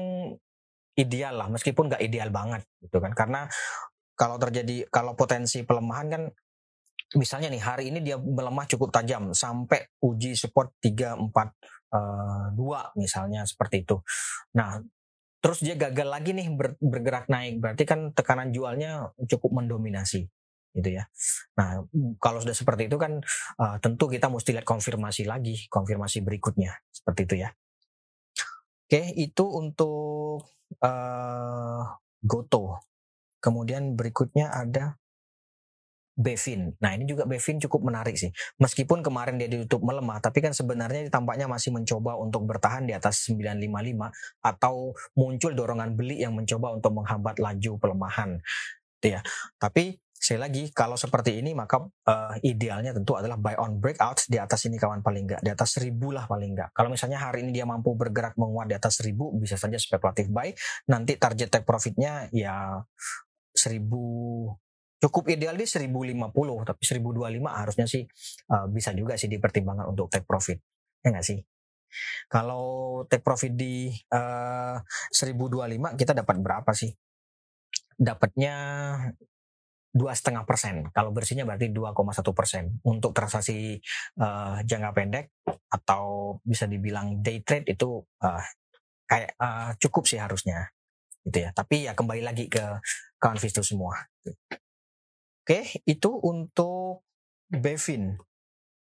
ideal 0.97 1.37
lah 1.37 1.49
meskipun 1.53 1.93
nggak 1.93 2.03
ideal 2.03 2.33
banget 2.33 2.65
gitu 2.81 2.99
kan 2.99 3.13
karena 3.13 3.45
kalau 4.17 4.41
terjadi 4.41 4.89
kalau 4.89 5.13
potensi 5.13 5.61
pelemahan 5.61 6.07
kan 6.09 6.23
misalnya 7.15 7.53
nih 7.53 7.63
hari 7.63 7.85
ini 7.93 8.01
dia 8.03 8.17
melemah 8.19 8.67
cukup 8.67 8.91
tajam 8.91 9.31
sampai 9.31 9.87
uji 10.03 10.35
support 10.35 10.75
342 10.81 11.76
uh, 11.97 12.93
misalnya 13.01 13.49
seperti 13.49 13.89
itu. 13.89 14.05
Nah, 14.53 14.85
terus 15.41 15.65
dia 15.65 15.79
gagal 15.79 16.09
lagi 16.11 16.37
nih 16.37 16.53
ber, 16.53 16.77
bergerak 16.83 17.31
naik 17.33 17.63
berarti 17.63 17.89
kan 17.89 18.13
tekanan 18.13 18.53
jualnya 18.53 19.15
cukup 19.31 19.63
mendominasi 19.63 20.29
gitu 20.77 20.89
ya. 20.93 21.09
Nah, 21.57 21.89
kalau 22.21 22.45
sudah 22.45 22.53
seperti 22.53 22.93
itu 22.93 23.01
kan 23.01 23.25
uh, 23.57 23.77
tentu 23.81 24.13
kita 24.13 24.29
mesti 24.29 24.53
lihat 24.53 24.69
konfirmasi 24.69 25.25
lagi, 25.25 25.65
konfirmasi 25.73 26.21
berikutnya 26.21 26.77
seperti 26.93 27.21
itu 27.25 27.35
ya. 27.49 27.51
Oke, 28.87 29.03
itu 29.17 29.45
untuk 29.51 30.47
uh, 30.85 31.83
Goto. 32.23 32.85
Kemudian 33.41 33.97
berikutnya 33.97 34.53
ada 34.53 35.01
Bevin. 36.17 36.73
Nah 36.81 36.97
ini 36.97 37.05
juga 37.05 37.29
Bevin 37.29 37.61
cukup 37.61 37.93
menarik 37.93 38.17
sih. 38.17 38.33
Meskipun 38.57 39.05
kemarin 39.05 39.37
dia 39.37 39.53
ditutup 39.53 39.85
melemah, 39.85 40.19
tapi 40.25 40.41
kan 40.41 40.57
sebenarnya 40.57 41.13
tampaknya 41.13 41.45
masih 41.45 41.77
mencoba 41.77 42.17
untuk 42.17 42.49
bertahan 42.49 42.89
di 42.89 42.97
atas 42.97 43.29
955 43.29 44.41
atau 44.41 44.97
muncul 45.13 45.53
dorongan 45.53 45.93
beli 45.93 46.25
yang 46.25 46.33
mencoba 46.33 46.73
untuk 46.73 46.97
menghambat 46.97 47.37
laju 47.37 47.73
pelemahan. 47.77 48.41
Ya. 49.05 49.21
Tapi 49.61 50.01
sekali 50.17 50.41
lagi 50.41 50.63
kalau 50.73 50.97
seperti 50.97 51.45
ini 51.45 51.53
maka 51.53 51.85
uh, 51.85 52.35
idealnya 52.41 52.97
tentu 52.97 53.15
adalah 53.21 53.37
buy 53.37 53.53
on 53.61 53.77
breakout 53.77 54.25
di 54.27 54.41
atas 54.41 54.65
ini 54.65 54.81
kawan 54.81 55.05
paling 55.05 55.29
enggak 55.29 55.45
di 55.45 55.53
atas 55.53 55.77
seribu 55.77 56.09
lah 56.09 56.25
paling 56.25 56.57
enggak 56.57 56.73
kalau 56.73 56.89
misalnya 56.89 57.21
hari 57.21 57.45
ini 57.45 57.53
dia 57.53 57.69
mampu 57.69 57.93
bergerak 57.93 58.33
menguat 58.41 58.67
di 58.67 58.75
atas 58.75 58.97
seribu 58.99 59.29
bisa 59.37 59.61
saja 59.61 59.77
spekulatif 59.77 60.33
buy 60.33 60.57
nanti 60.89 61.21
target 61.21 61.53
take 61.53 61.69
profitnya 61.69 62.33
ya 62.33 62.81
seribu 63.53 64.49
cukup 64.97 65.29
ideal 65.29 65.55
di 65.57 65.69
1050 65.69 66.17
tapi 66.65 66.83
1025 66.83 67.45
harusnya 67.45 67.87
sih 67.87 68.03
uh, 68.53 68.67
bisa 68.73 68.97
juga 68.97 69.21
sih 69.21 69.29
dipertimbangkan 69.29 69.93
untuk 69.93 70.09
take 70.09 70.25
profit. 70.25 70.59
Ya 71.05 71.13
nggak 71.13 71.27
sih? 71.27 71.39
Kalau 72.29 72.67
take 73.07 73.23
profit 73.23 73.53
di 73.55 73.93
uh, 74.13 74.81
1025 75.13 76.01
kita 76.01 76.13
dapat 76.17 76.37
berapa 76.41 76.71
sih? 76.73 76.93
Dapatnya 77.97 78.57
dua 79.97 80.13
setengah 80.13 80.45
persen. 80.45 80.93
Kalau 80.93 81.09
bersihnya 81.09 81.49
berarti 81.49 81.73
2,1 81.73 82.37
persen. 82.37 82.65
Untuk 82.85 83.17
transaksi 83.17 83.81
uh, 84.21 84.61
jangka 84.61 84.91
pendek 84.93 85.33
atau 85.73 86.37
bisa 86.45 86.69
dibilang 86.69 87.25
day 87.25 87.41
trade 87.41 87.73
itu 87.73 88.05
uh, 88.21 88.45
kayak 89.09 89.33
uh, 89.41 89.73
cukup 89.81 90.05
sih 90.05 90.21
harusnya. 90.21 90.69
Gitu 91.25 91.49
ya. 91.49 91.51
Tapi 91.57 91.89
ya 91.89 91.97
kembali 91.97 92.21
lagi 92.21 92.53
ke 92.53 92.61
kawan 93.17 93.41
Visto 93.41 93.65
semua 93.65 93.97
Oke, 95.47 95.63
itu 95.87 96.11
untuk 96.27 97.07
Bevin. 97.47 98.19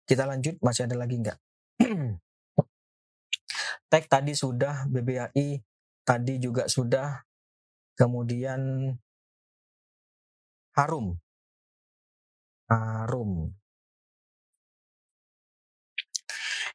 Kita 0.03 0.27
lanjut, 0.27 0.59
masih 0.59 0.91
ada 0.91 0.99
lagi 0.99 1.23
nggak? 1.23 1.39
Tag 3.95 4.11
tadi 4.11 4.35
sudah, 4.35 4.83
BBAI 4.91 5.63
tadi 6.03 6.43
juga 6.43 6.67
sudah. 6.67 7.23
Kemudian 7.95 8.91
Harum. 10.75 11.15
Harum. 12.67 13.55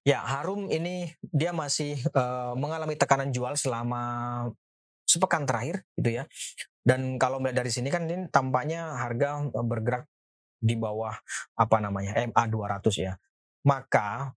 Ya, 0.07 0.23
Harum 0.23 0.71
ini 0.71 1.11
dia 1.35 1.51
masih 1.51 1.99
uh, 2.15 2.55
mengalami 2.55 2.95
tekanan 2.95 3.35
jual 3.35 3.59
selama 3.59 4.55
sepekan 5.05 5.45
terakhir 5.45 5.85
gitu 5.95 6.21
ya. 6.21 6.23
Dan 6.85 7.17
kalau 7.17 7.41
melihat 7.41 7.65
dari 7.65 7.71
sini 7.73 7.89
kan 7.89 8.05
ini 8.05 8.29
tampaknya 8.29 8.93
harga 8.97 9.49
e, 9.49 9.61
bergerak 9.65 10.05
di 10.61 10.77
bawah 10.77 11.13
apa 11.57 11.77
namanya 11.81 12.17
MA 12.29 12.43
200 12.49 12.81
ya. 12.97 13.13
Maka 13.65 14.33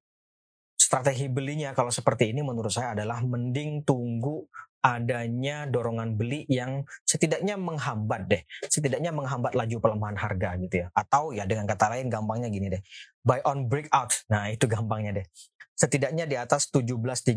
strategi 0.78 1.28
belinya 1.28 1.76
kalau 1.76 1.92
seperti 1.92 2.32
ini 2.32 2.40
menurut 2.40 2.72
saya 2.72 2.96
adalah 2.96 3.20
mending 3.20 3.84
tunggu 3.84 4.48
adanya 4.78 5.66
dorongan 5.66 6.14
beli 6.14 6.46
yang 6.46 6.86
setidaknya 7.02 7.58
menghambat 7.58 8.30
deh, 8.30 8.42
setidaknya 8.70 9.10
menghambat 9.10 9.52
laju 9.58 9.76
pelemahan 9.82 10.16
harga 10.16 10.54
gitu 10.62 10.86
ya. 10.86 10.88
Atau 10.94 11.34
ya 11.34 11.44
dengan 11.44 11.66
kata 11.66 11.98
lain 11.98 12.06
gampangnya 12.08 12.48
gini 12.48 12.70
deh, 12.70 12.82
buy 13.26 13.42
on 13.44 13.66
breakout. 13.66 14.24
Nah 14.30 14.48
itu 14.48 14.64
gampangnya 14.70 15.20
deh. 15.20 15.26
Setidaknya 15.74 16.24
di 16.30 16.38
atas 16.38 16.70
1730. 16.70 17.36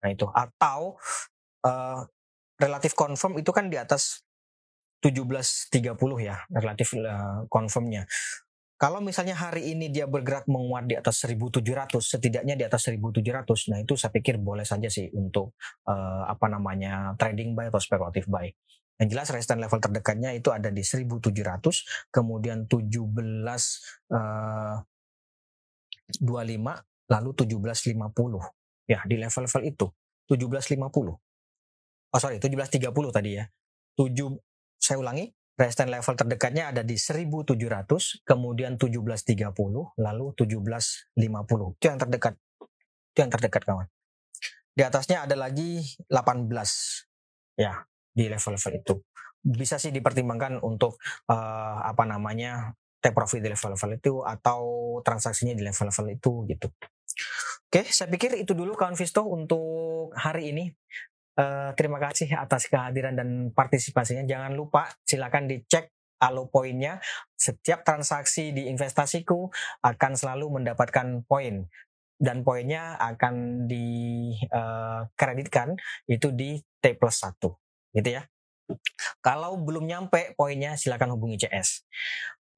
Nah 0.00 0.08
itu 0.08 0.26
atau 0.30 0.96
uh, 1.66 2.00
relatif 2.58 2.94
confirm 2.94 3.38
itu 3.40 3.50
kan 3.50 3.66
di 3.66 3.78
atas 3.78 4.22
17.30 5.04 5.92
ya 6.24 6.36
relatif 6.48 6.96
uh, 6.96 7.44
confirmnya. 7.52 8.08
Kalau 8.74 8.98
misalnya 8.98 9.38
hari 9.38 9.70
ini 9.70 9.88
dia 9.88 10.04
bergerak 10.10 10.50
menguat 10.50 10.90
di 10.90 10.98
atas 10.98 11.22
1700, 11.22 11.94
setidaknya 12.02 12.58
di 12.58 12.64
atas 12.66 12.90
1700, 12.90 13.70
nah 13.70 13.78
itu 13.78 13.94
saya 13.94 14.10
pikir 14.10 14.42
boleh 14.42 14.66
saja 14.66 14.90
sih 14.90 15.08
untuk 15.14 15.54
uh, 15.86 16.26
apa 16.26 16.50
namanya 16.50 17.14
trading 17.14 17.54
buy 17.54 17.70
atau 17.70 17.78
spekulatif 17.78 18.26
buy. 18.26 18.50
Yang 18.98 19.08
jelas 19.14 19.28
resistance 19.30 19.62
level 19.62 19.78
terdekatnya 19.78 20.30
itu 20.34 20.50
ada 20.50 20.74
di 20.74 20.82
1700, 20.82 22.10
kemudian 22.10 22.66
17 22.66 22.98
uh, 24.10 24.76
25, 26.18 26.20
lalu 27.14 27.30
1750. 27.30 28.90
Ya, 28.90 29.00
di 29.06 29.16
level-level 29.16 29.62
itu 29.64 29.86
1750 30.28 31.24
oh 32.14 32.20
sorry 32.22 32.38
1730 32.38 32.94
tadi 33.10 33.30
ya. 33.42 33.44
7 33.98 34.14
saya 34.78 35.02
ulangi 35.02 35.34
resistance 35.54 35.90
level 35.90 36.14
terdekatnya 36.18 36.74
ada 36.74 36.82
di 36.82 36.98
1700 36.98 38.26
kemudian 38.26 38.74
1730 38.74 39.54
lalu 39.98 40.26
1750 40.38 41.14
itu 41.78 41.84
yang 41.86 41.98
terdekat. 41.98 42.34
Itu 43.14 43.18
yang 43.18 43.30
terdekat 43.30 43.62
kawan. 43.66 43.86
Di 44.74 44.82
atasnya 44.82 45.22
ada 45.22 45.38
lagi 45.38 45.82
18 46.10 46.50
ya 47.54 47.86
di 48.10 48.26
level-level 48.26 48.72
itu. 48.78 48.94
Bisa 49.44 49.78
sih 49.78 49.94
dipertimbangkan 49.94 50.58
untuk 50.62 50.98
uh, 51.30 51.78
apa 51.86 52.02
namanya 52.02 52.74
take 52.98 53.14
profit 53.14 53.38
di 53.38 53.54
level-level 53.54 53.90
itu 53.94 54.12
atau 54.26 54.62
transaksinya 55.06 55.54
di 55.54 55.62
level-level 55.62 56.06
itu 56.18 56.32
gitu. 56.50 56.68
Oke, 57.70 57.86
saya 57.90 58.10
pikir 58.10 58.34
itu 58.38 58.54
dulu 58.54 58.74
kawan 58.74 58.98
Visto 58.98 59.22
untuk 59.26 60.10
hari 60.18 60.50
ini. 60.50 60.70
Uh, 61.34 61.74
terima 61.74 61.98
kasih 61.98 62.30
atas 62.38 62.70
kehadiran 62.70 63.18
dan 63.18 63.50
partisipasinya. 63.50 64.22
Jangan 64.22 64.54
lupa 64.54 64.86
silakan 65.02 65.50
dicek 65.50 65.90
alo 66.22 66.46
poinnya. 66.46 67.02
Setiap 67.34 67.82
transaksi 67.82 68.54
di 68.54 68.70
investasiku 68.70 69.50
akan 69.82 70.12
selalu 70.14 70.62
mendapatkan 70.62 71.26
poin 71.26 71.66
dan 72.14 72.46
poinnya 72.46 72.94
akan 73.02 73.66
dikreditkan 73.66 74.48
eh, 75.74 75.82
uh, 75.82 76.14
itu 76.14 76.30
di 76.30 76.62
T 76.78 76.94
plus 76.94 77.18
1 77.20 77.98
gitu 77.98 78.10
ya. 78.10 78.22
Kalau 79.20 79.60
belum 79.60 79.84
nyampe 79.84 80.32
poinnya 80.38 80.78
silakan 80.80 81.18
hubungi 81.18 81.44
CS. 81.44 81.84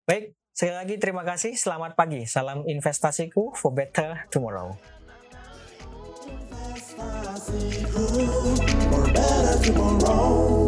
Baik, 0.06 0.38
sekali 0.54 0.76
lagi 0.76 0.94
terima 1.02 1.26
kasih. 1.26 1.58
Selamat 1.58 1.98
pagi. 1.98 2.22
Salam 2.30 2.62
investasiku 2.68 3.50
for 3.58 3.74
better 3.74 4.22
tomorrow. 4.30 4.95
That's 6.76 7.46
see 7.46 7.86
cool, 7.90 8.94
or 8.94 9.10
better 9.10 9.64
tomorrow. 9.64 10.65